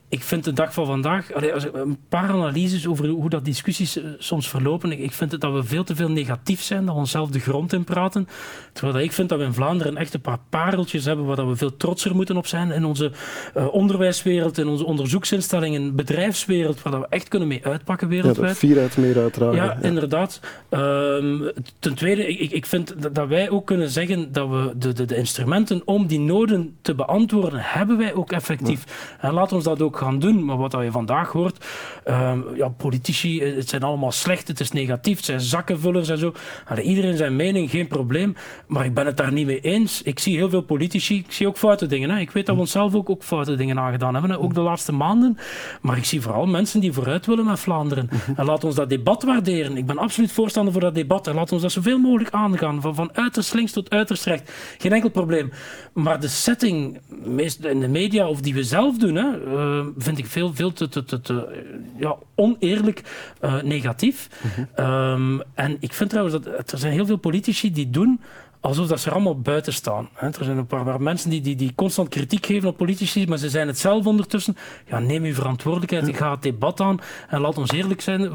ik 0.11 0.23
vind 0.23 0.43
de 0.43 0.53
dag 0.53 0.73
van 0.73 0.85
vandaag, 0.85 1.53
als 1.53 1.65
een 1.73 1.97
paar 2.09 2.29
analyses 2.29 2.87
over 2.87 3.07
hoe 3.07 3.29
dat 3.29 3.45
discussies 3.45 3.97
eh, 3.97 4.03
soms 4.17 4.49
verlopen, 4.49 4.91
ik 4.91 5.11
vind 5.11 5.31
het 5.31 5.41
dat 5.41 5.53
we 5.53 5.63
veel 5.63 5.83
te 5.83 5.95
veel 5.95 6.09
negatief 6.09 6.61
zijn, 6.61 6.85
dat 6.85 6.93
we 6.93 6.99
onszelf 6.99 7.29
de 7.29 7.39
grond 7.39 7.73
in 7.73 7.83
praten. 7.83 8.27
Terwijl 8.73 9.03
ik 9.03 9.11
vind 9.11 9.29
dat 9.29 9.39
we 9.39 9.45
in 9.45 9.53
Vlaanderen 9.53 9.97
echt 9.97 10.13
een 10.13 10.21
paar 10.21 10.39
pareltjes 10.49 11.05
hebben 11.05 11.25
waar 11.25 11.47
we 11.47 11.55
veel 11.55 11.77
trotser 11.77 12.15
moeten 12.15 12.37
op 12.37 12.47
zijn 12.47 12.71
in 12.71 12.85
onze 12.85 13.11
uh, 13.57 13.73
onderwijswereld, 13.73 14.57
in 14.57 14.67
onze 14.67 14.85
onderzoeksinstellingen, 14.85 15.95
bedrijfswereld, 15.95 16.81
waar 16.81 16.99
we 16.99 17.07
echt 17.09 17.27
kunnen 17.27 17.47
mee 17.47 17.65
uitpakken 17.65 18.07
wereldwijd. 18.07 18.51
Ja, 18.51 18.67
vier 18.67 18.79
uit 18.79 18.97
meer 18.97 19.17
uiteraard. 19.17 19.55
Ja, 19.55 19.77
inderdaad. 19.81 20.39
Um, 20.69 21.51
ten 21.79 21.95
tweede, 21.95 22.27
ik, 22.27 22.51
ik 22.51 22.65
vind 22.65 23.15
dat, 23.15 23.27
wij 23.27 23.49
ook 23.49 23.65
kunnen 23.65 23.89
zeggen 23.89 24.31
dat 24.31 24.49
we 24.49 24.73
de, 24.75 24.93
de, 24.93 25.05
de, 25.05 25.15
instrumenten 25.15 25.81
om 25.85 26.07
die 26.07 26.19
noden 26.19 26.77
te 26.81 26.95
beantwoorden, 26.95 27.59
hebben 27.63 27.97
wij 27.97 28.13
ook 28.13 28.31
effectief. 28.31 29.15
En 29.19 29.33
laat 29.33 29.51
ons 29.51 29.63
dat 29.63 29.81
ook 29.81 30.00
gaan 30.01 30.19
doen. 30.19 30.45
Maar 30.45 30.57
wat 30.57 30.71
je 30.71 30.91
vandaag 30.91 31.31
hoort, 31.31 31.65
um, 32.05 32.45
ja, 32.55 32.67
politici, 32.67 33.43
het 33.43 33.69
zijn 33.69 33.83
allemaal 33.83 34.11
slecht, 34.11 34.47
het 34.47 34.59
is 34.59 34.71
negatief, 34.71 35.15
het 35.15 35.25
zijn 35.25 35.41
zakkenvullers 35.41 36.09
en 36.09 36.17
zo. 36.17 36.33
Allee, 36.65 36.83
iedereen 36.83 37.17
zijn 37.17 37.35
mening, 37.35 37.69
geen 37.69 37.87
probleem. 37.87 38.35
Maar 38.67 38.85
ik 38.85 38.93
ben 38.93 39.05
het 39.05 39.17
daar 39.17 39.31
niet 39.31 39.45
mee 39.45 39.59
eens. 39.61 40.01
Ik 40.01 40.19
zie 40.19 40.35
heel 40.35 40.49
veel 40.49 40.61
politici, 40.61 41.17
ik 41.17 41.31
zie 41.31 41.47
ook 41.47 41.57
foute 41.57 41.85
dingen. 41.85 42.09
Hè. 42.09 42.19
Ik 42.19 42.31
weet 42.31 42.45
dat 42.45 42.55
we 42.55 42.61
onszelf 42.61 42.95
ook, 42.95 43.09
ook 43.09 43.23
foute 43.23 43.55
dingen 43.55 43.79
aangedaan 43.79 44.13
hebben, 44.13 44.31
hè. 44.31 44.39
ook 44.39 44.53
de 44.53 44.61
laatste 44.61 44.91
maanden. 44.91 45.37
Maar 45.81 45.97
ik 45.97 46.05
zie 46.05 46.21
vooral 46.21 46.45
mensen 46.45 46.79
die 46.79 46.93
vooruit 46.93 47.25
willen 47.25 47.45
met 47.45 47.59
Vlaanderen. 47.59 48.09
En 48.35 48.45
laat 48.45 48.63
ons 48.63 48.75
dat 48.75 48.89
debat 48.89 49.23
waarderen. 49.23 49.77
Ik 49.77 49.85
ben 49.85 49.97
absoluut 49.97 50.31
voorstander 50.31 50.73
voor 50.73 50.81
dat 50.81 50.95
debat. 50.95 51.27
En 51.27 51.35
laat 51.35 51.51
ons 51.51 51.61
dat 51.61 51.71
zoveel 51.71 51.97
mogelijk 51.97 52.29
aangaan. 52.29 52.81
Van, 52.81 52.95
van 52.95 53.09
uiterst 53.13 53.53
links 53.53 53.71
tot 53.71 53.89
uiterst 53.89 54.25
rechts. 54.25 54.51
Geen 54.77 54.91
enkel 54.93 55.09
probleem. 55.09 55.51
Maar 55.93 56.19
de 56.19 56.27
setting 56.27 56.99
meest 57.23 57.65
in 57.65 57.79
de 57.79 57.87
media, 57.87 58.27
of 58.27 58.41
die 58.41 58.53
we 58.53 58.63
zelf 58.63 58.97
doen, 58.97 59.15
hè, 59.15 59.27
uh, 59.47 59.85
vind 59.97 60.17
ik 60.17 60.25
veel, 60.25 60.53
veel 60.53 60.73
te, 60.73 60.89
te, 60.89 61.03
te, 61.03 61.21
te 61.21 61.63
ja, 61.97 62.15
oneerlijk 62.35 63.03
uh, 63.41 63.61
negatief. 63.61 64.29
Mm 64.41 64.85
um, 64.85 65.41
en 65.53 65.77
ik 65.79 65.93
vind 65.93 66.09
trouwens 66.09 66.43
dat 66.43 66.71
er 66.71 66.77
zijn 66.77 66.93
heel 66.93 67.05
veel 67.05 67.17
politici 67.17 67.71
die 67.71 67.89
doen 67.89 68.19
alsof 68.61 68.87
dat 68.87 68.99
ze 68.99 69.07
er 69.07 69.13
allemaal 69.13 69.39
buiten 69.39 69.73
staan. 69.73 70.09
Er 70.19 70.33
zijn 70.39 70.57
een 70.57 70.67
paar, 70.67 71.01
mensen 71.01 71.29
die, 71.29 71.41
die, 71.41 71.55
die 71.55 71.73
constant 71.75 72.09
kritiek 72.09 72.45
geven 72.45 72.69
op 72.69 72.77
politici, 72.77 73.27
maar 73.27 73.37
ze 73.37 73.49
zijn 73.49 73.67
het 73.67 73.79
zelf 73.79 74.05
ondertussen. 74.05 74.57
Ja, 74.87 74.99
neem 74.99 75.23
uw 75.23 75.33
verantwoordelijkheid, 75.33 76.07
ik 76.07 76.17
ga 76.17 76.31
het 76.31 76.41
debat 76.41 76.79
aan 76.79 76.99
en 77.29 77.39
laat 77.39 77.57
ons 77.57 77.71
eerlijk 77.71 78.01
zijn. 78.01 78.31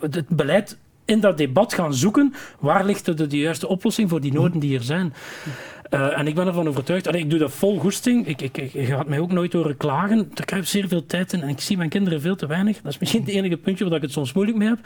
Het 0.00 0.28
beleid 0.28 0.78
in 1.04 1.20
dat 1.20 1.38
debat 1.38 1.74
gaan 1.74 1.94
zoeken 1.94 2.34
waar 2.58 2.84
ligt 2.84 3.04
de, 3.04 3.26
de 3.26 3.38
juiste 3.38 3.68
oplossing 3.68 4.08
voor 4.08 4.20
die 4.20 4.32
noden 4.32 4.60
die 4.60 4.76
er 4.76 4.84
zijn. 4.84 5.14
Uh, 5.90 6.18
en 6.18 6.26
ik 6.26 6.34
ben 6.34 6.46
ervan 6.46 6.68
overtuigd, 6.68 7.08
allee, 7.08 7.20
ik 7.20 7.30
doe 7.30 7.38
dat 7.38 7.52
vol 7.52 7.78
goesting. 7.78 8.26
Ik, 8.26 8.42
ik, 8.42 8.58
ik, 8.58 8.72
je 8.72 8.84
gaat 8.84 9.08
mij 9.08 9.18
ook 9.18 9.32
nooit 9.32 9.52
horen 9.52 9.76
klagen. 9.76 10.30
Ik 10.34 10.64
zeer 10.64 10.88
veel 10.88 11.06
tijd 11.06 11.32
in 11.32 11.42
en 11.42 11.48
ik 11.48 11.60
zie 11.60 11.76
mijn 11.76 11.88
kinderen 11.88 12.20
veel 12.20 12.36
te 12.36 12.46
weinig. 12.46 12.80
Dat 12.82 12.92
is 12.92 12.98
misschien 12.98 13.20
het 13.20 13.30
enige 13.30 13.56
puntje 13.56 13.84
waar 13.84 13.96
ik 13.96 14.02
het 14.02 14.12
soms 14.12 14.32
moeilijk 14.32 14.58
mee 14.58 14.68
heb. 14.68 14.78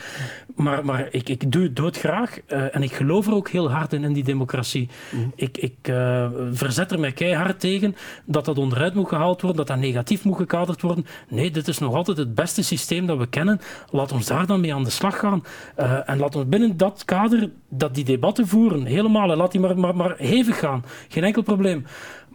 Maar, 0.55 0.85
maar 0.85 1.09
ik, 1.11 1.29
ik 1.29 1.53
doe 1.53 1.63
het 1.63 1.77
doodgraag 1.77 2.39
uh, 2.49 2.75
en 2.75 2.83
ik 2.83 2.93
geloof 2.93 3.27
er 3.27 3.35
ook 3.35 3.49
heel 3.49 3.71
hard 3.71 3.93
in, 3.93 4.05
in 4.05 4.13
die 4.13 4.25
democratie. 4.25 4.89
Mm. 5.11 5.33
Ik, 5.35 5.59
ik 5.59 5.89
uh, 5.89 6.29
verzet 6.53 6.91
er 6.91 7.01
mij 7.01 7.13
keihard 7.13 7.61
tegen 7.61 7.97
dat 8.25 8.45
dat 8.45 8.59
onderuit 8.59 8.95
moet 8.95 9.09
gehaald 9.09 9.41
worden, 9.41 9.67
dat 9.67 9.77
dat 9.77 9.85
negatief 9.85 10.25
moet 10.25 10.37
gekaderd 10.37 10.83
worden. 10.83 11.07
Nee, 11.29 11.51
dit 11.51 11.69
is 11.69 11.79
nog 11.79 11.95
altijd 11.95 12.17
het 12.17 12.35
beste 12.35 12.63
systeem 12.63 13.07
dat 13.07 13.19
we 13.19 13.27
kennen. 13.27 13.61
Laat 13.91 14.13
ons 14.13 14.27
daar 14.27 14.47
dan 14.47 14.61
mee 14.61 14.75
aan 14.75 14.85
de 14.85 14.91
slag 14.91 15.19
gaan. 15.19 15.45
en 16.07 16.19
laat 16.19 16.37
ons 16.37 16.49
binnen 16.49 16.77
dat 16.77 17.03
kader 17.05 17.51
dat 17.69 17.95
die 17.95 18.05
debatten 18.05 18.49
voeren, 18.49 18.85
helemaal. 18.85 19.31
En 19.31 19.37
laat 19.37 19.53
die 19.53 19.61
maar, 19.61 19.79
maar, 19.79 19.97
maar 19.97 20.15
hevig 20.17 20.59
gaan. 20.59 20.85
Geen 21.09 21.25
enkel 21.25 21.43
probleem. 21.43 21.87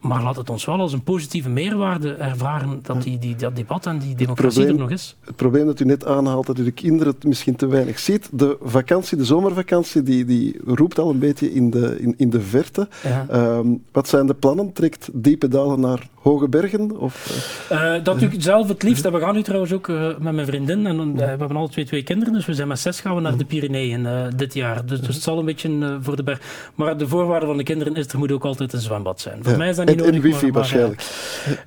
Maar 0.07 0.23
laat 0.23 0.35
het 0.35 0.49
ons 0.49 0.65
wel 0.65 0.79
als 0.79 0.93
een 0.93 1.03
positieve 1.03 1.49
meerwaarde 1.49 2.13
ervaren 2.13 2.79
dat 2.81 3.03
die, 3.03 3.19
die, 3.19 3.35
dat 3.35 3.55
debat 3.55 3.85
en 3.85 3.97
die 3.97 4.15
democratie 4.15 4.65
er 4.65 4.75
nog 4.75 4.89
is. 4.89 5.15
Het 5.25 5.35
probleem 5.35 5.65
dat 5.65 5.79
u 5.79 5.85
net 5.85 6.05
aanhaalt, 6.05 6.45
dat 6.45 6.59
u 6.59 6.63
de 6.63 6.71
kinderen 6.71 7.13
het 7.13 7.23
misschien 7.23 7.55
te 7.55 7.67
weinig 7.67 7.99
ziet. 7.99 8.29
De 8.31 8.57
vakantie, 8.61 9.17
de 9.17 9.25
zomervakantie, 9.25 10.03
die, 10.03 10.25
die 10.25 10.59
roept 10.65 10.99
al 10.99 11.09
een 11.09 11.19
beetje 11.19 11.53
in 11.53 11.69
de, 11.69 11.99
in, 11.99 12.13
in 12.17 12.29
de 12.29 12.41
verte. 12.41 12.87
Um, 13.33 13.83
wat 13.91 14.07
zijn 14.07 14.27
de 14.27 14.33
plannen? 14.33 14.73
Trekt 14.73 15.09
diepe 15.13 15.47
dalen 15.47 15.79
naar 15.79 16.09
hoge 16.15 16.47
bergen? 16.47 16.99
Of, 16.99 17.67
uh, 17.71 17.93
dat 18.03 18.19
doe 18.19 18.29
ik 18.29 18.41
zelf 18.41 18.67
het 18.67 18.83
liefst. 18.83 19.05
En 19.05 19.11
we 19.11 19.19
gaan 19.19 19.35
nu 19.35 19.43
trouwens 19.43 19.73
ook 19.73 19.87
uh, 19.87 20.07
met 20.19 20.33
mijn 20.33 20.47
vriendin. 20.47 20.85
En, 20.85 20.95
uh, 20.95 21.15
we 21.15 21.23
hebben 21.23 21.57
alle 21.57 21.69
twee 21.69 21.85
twee 21.85 22.03
kinderen, 22.03 22.33
dus 22.33 22.45
we 22.45 22.53
zijn 22.53 22.67
met 22.67 22.79
zes 22.79 22.99
gaan 22.99 23.15
we 23.15 23.21
naar 23.21 23.37
de 23.37 23.45
Pyreneeën 23.45 24.07
dit 24.35 24.53
jaar. 24.53 24.85
Dus, 24.85 25.01
dus, 25.01 25.15
het 25.15 25.23
zal 25.23 25.39
een 25.39 25.45
beetje 25.45 25.97
voor 26.01 26.15
de 26.15 26.23
berg. 26.23 26.69
Maar 26.75 26.97
de 26.97 27.07
voorwaarde 27.07 27.45
van 27.45 27.57
de 27.57 27.63
kinderen 27.63 27.95
is, 27.95 28.07
er 28.07 28.17
moet 28.17 28.31
ook 28.31 28.45
altijd 28.45 28.73
een 28.73 28.79
zwembad 28.79 29.19
zijn. 29.19 29.39
Voor 29.41 29.57
mij 29.57 29.69
is 29.69 29.75
dat 29.75 29.87
niet 29.87 29.94
en, 29.97 30.05
nodig. 30.05 30.15
En 30.15 30.21
wifi 30.21 30.51
waarschijnlijk. 30.51 31.03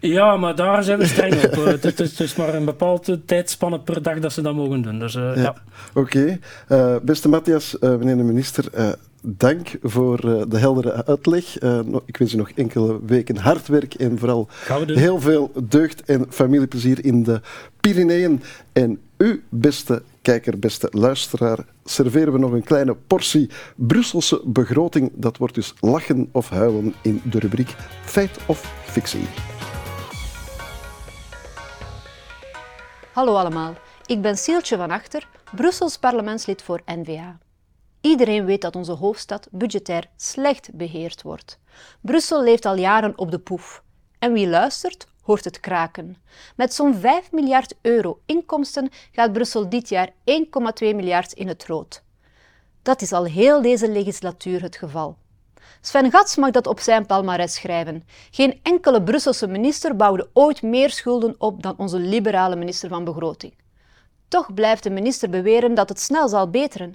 ja, 0.00 0.36
maar 0.36 0.54
daar 0.54 0.82
zijn 0.82 0.98
we 0.98 1.06
streng 1.06 1.44
op. 1.44 1.64
het, 1.80 2.20
is, 2.20 2.34
maar 2.34 2.54
een 2.54 2.64
bepaalde 2.64 3.24
tijdspanne 3.24 3.80
per 3.80 4.02
dag 4.02 4.18
dat 4.18 4.32
ze 4.32 4.42
dat 4.42 4.54
mogen 4.54 4.82
doen. 4.82 4.98
Dus, 4.98 5.12
ja. 5.12 5.34
ja. 5.34 5.54
Oké. 5.94 6.38
Okay. 6.68 7.00
beste 7.02 7.28
Matthias, 7.28 7.76
meneer 7.80 8.16
de 8.16 8.22
minister 8.22 8.96
dank 9.22 9.68
voor 9.82 10.20
de 10.48 10.58
heldere 10.58 11.06
uitleg. 11.06 11.58
Ik 12.06 12.16
wens 12.16 12.34
u 12.34 12.36
nog 12.36 12.50
enkele 12.50 12.98
weken 13.06 13.36
hard 13.36 13.66
werk 13.66 13.94
en 13.94 14.18
vooral 14.18 14.48
heel 14.86 15.20
veel 15.20 15.52
deugd 15.68 16.02
en 16.02 16.26
familieplezier 16.30 17.04
in 17.04 17.22
de 17.22 17.40
Pyreneeën. 17.80 18.42
En 18.72 18.98
u, 19.16 19.42
beste 19.48 20.02
kijker, 20.28 20.58
beste 20.58 20.88
luisteraar, 20.90 21.58
serveren 21.84 22.32
we 22.32 22.38
nog 22.38 22.52
een 22.52 22.64
kleine 22.64 22.94
portie 22.94 23.50
Brusselse 23.76 24.40
begroting. 24.44 25.10
Dat 25.14 25.36
wordt 25.36 25.54
dus 25.54 25.74
lachen 25.80 26.28
of 26.32 26.48
huilen 26.48 26.94
in 27.02 27.20
de 27.24 27.38
rubriek 27.38 27.74
Feit 28.04 28.38
of 28.46 28.72
Fictie. 28.84 29.26
Hallo 33.12 33.34
allemaal, 33.34 33.74
ik 34.06 34.22
ben 34.22 34.36
Sieltje 34.36 34.76
van 34.76 34.90
Achter, 34.90 35.28
Brussels 35.54 35.98
parlementslid 35.98 36.62
voor 36.62 36.80
N-VA. 36.86 37.38
Iedereen 38.00 38.44
weet 38.44 38.62
dat 38.62 38.76
onze 38.76 38.92
hoofdstad 38.92 39.48
budgetair 39.50 40.08
slecht 40.16 40.70
beheerd 40.74 41.22
wordt. 41.22 41.58
Brussel 42.00 42.42
leeft 42.42 42.64
al 42.64 42.76
jaren 42.76 43.18
op 43.18 43.30
de 43.30 43.38
poef. 43.38 43.82
En 44.18 44.32
wie 44.32 44.48
luistert, 44.48 45.06
hoort 45.28 45.44
het 45.44 45.60
kraken. 45.60 46.16
Met 46.56 46.74
zo'n 46.74 46.94
5 46.94 47.32
miljard 47.32 47.74
euro 47.82 48.20
inkomsten 48.26 48.90
gaat 49.12 49.32
Brussel 49.32 49.68
dit 49.68 49.88
jaar 49.88 50.08
1,2 50.08 50.14
miljard 50.78 51.32
in 51.32 51.48
het 51.48 51.66
rood. 51.66 52.02
Dat 52.82 53.02
is 53.02 53.12
al 53.12 53.24
heel 53.24 53.62
deze 53.62 53.90
legislatuur 53.90 54.62
het 54.62 54.76
geval. 54.76 55.16
Sven 55.80 56.10
Gats 56.10 56.36
mag 56.36 56.50
dat 56.50 56.66
op 56.66 56.80
zijn 56.80 57.06
palmares 57.06 57.54
schrijven. 57.54 58.04
Geen 58.30 58.60
enkele 58.62 59.02
Brusselse 59.02 59.46
minister 59.46 59.96
bouwde 59.96 60.30
ooit 60.32 60.62
meer 60.62 60.90
schulden 60.90 61.34
op 61.38 61.62
dan 61.62 61.74
onze 61.76 61.98
liberale 61.98 62.56
minister 62.56 62.88
van 62.88 63.04
Begroting. 63.04 63.54
Toch 64.28 64.54
blijft 64.54 64.82
de 64.82 64.90
minister 64.90 65.30
beweren 65.30 65.74
dat 65.74 65.88
het 65.88 66.00
snel 66.00 66.28
zal 66.28 66.50
beteren. 66.50 66.94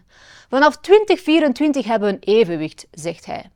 Vanaf 0.50 0.78
2024 0.78 1.86
hebben 1.86 2.10
we 2.10 2.16
een 2.16 2.36
evenwicht, 2.38 2.88
zegt 2.92 3.26
hij. 3.26 3.50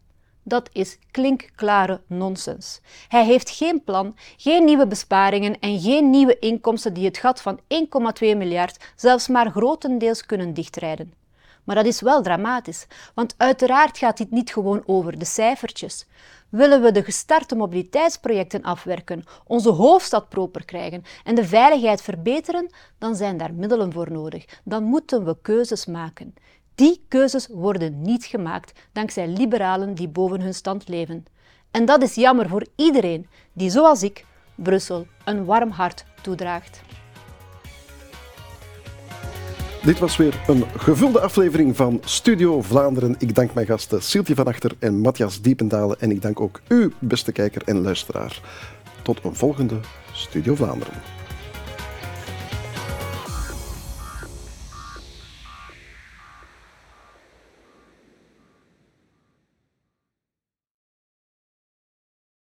Dat 0.47 0.69
is 0.71 0.97
klinkklare 1.11 2.01
nonsens. 2.07 2.81
Hij 3.07 3.25
heeft 3.25 3.49
geen 3.49 3.83
plan, 3.83 4.15
geen 4.37 4.65
nieuwe 4.65 4.87
besparingen 4.87 5.59
en 5.59 5.79
geen 5.79 6.09
nieuwe 6.09 6.39
inkomsten 6.39 6.93
die 6.93 7.05
het 7.05 7.17
gat 7.17 7.41
van 7.41 7.59
1,2 7.59 7.67
miljard 8.19 8.93
zelfs 8.95 9.27
maar 9.27 9.51
grotendeels 9.51 10.25
kunnen 10.25 10.53
dichtrijden. 10.53 11.13
Maar 11.63 11.75
dat 11.75 11.85
is 11.85 12.01
wel 12.01 12.21
dramatisch, 12.21 12.87
want 13.13 13.33
uiteraard 13.37 13.97
gaat 13.97 14.17
dit 14.17 14.31
niet 14.31 14.53
gewoon 14.53 14.83
over 14.85 15.19
de 15.19 15.25
cijfertjes. 15.25 16.05
Willen 16.49 16.81
we 16.81 16.91
de 16.91 17.03
gestarte 17.03 17.55
mobiliteitsprojecten 17.55 18.61
afwerken, 18.61 19.23
onze 19.45 19.69
hoofdstad 19.69 20.29
proper 20.29 20.65
krijgen 20.65 21.03
en 21.23 21.35
de 21.35 21.45
veiligheid 21.45 22.01
verbeteren, 22.01 22.69
dan 22.97 23.15
zijn 23.15 23.37
daar 23.37 23.53
middelen 23.53 23.93
voor 23.93 24.11
nodig. 24.11 24.45
Dan 24.63 24.83
moeten 24.83 25.25
we 25.25 25.37
keuzes 25.41 25.85
maken. 25.85 26.33
Die 26.77 27.05
keuzes 27.07 27.47
worden 27.47 28.01
niet 28.01 28.25
gemaakt 28.25 28.79
dankzij 28.91 29.27
liberalen 29.27 29.93
die 29.93 30.07
boven 30.07 30.41
hun 30.41 30.53
stand 30.53 30.87
leven. 30.87 31.25
En 31.71 31.85
dat 31.85 32.01
is 32.01 32.15
jammer 32.15 32.49
voor 32.49 32.65
iedereen 32.75 33.27
die, 33.53 33.69
zoals 33.69 34.03
ik, 34.03 34.25
Brussel 34.55 35.07
een 35.25 35.45
warm 35.45 35.69
hart 35.69 36.05
toedraagt. 36.21 36.81
Dit 39.83 39.99
was 39.99 40.17
weer 40.17 40.43
een 40.47 40.63
gevulde 40.77 41.19
aflevering 41.19 41.75
van 41.75 42.01
Studio 42.05 42.61
Vlaanderen. 42.61 43.15
Ik 43.19 43.35
dank 43.35 43.53
mijn 43.53 43.67
gasten 43.67 44.03
Siltje 44.03 44.35
van 44.35 44.45
Achter 44.45 44.71
en 44.79 44.99
Matthias 44.99 45.41
Diependalen. 45.41 45.99
En 45.99 46.11
ik 46.11 46.21
dank 46.21 46.39
ook 46.39 46.61
u, 46.67 46.91
beste 46.99 47.31
kijker 47.31 47.61
en 47.65 47.81
luisteraar. 47.81 48.41
Tot 49.01 49.23
een 49.23 49.35
volgende 49.35 49.79
Studio 50.13 50.55
Vlaanderen. 50.55 51.16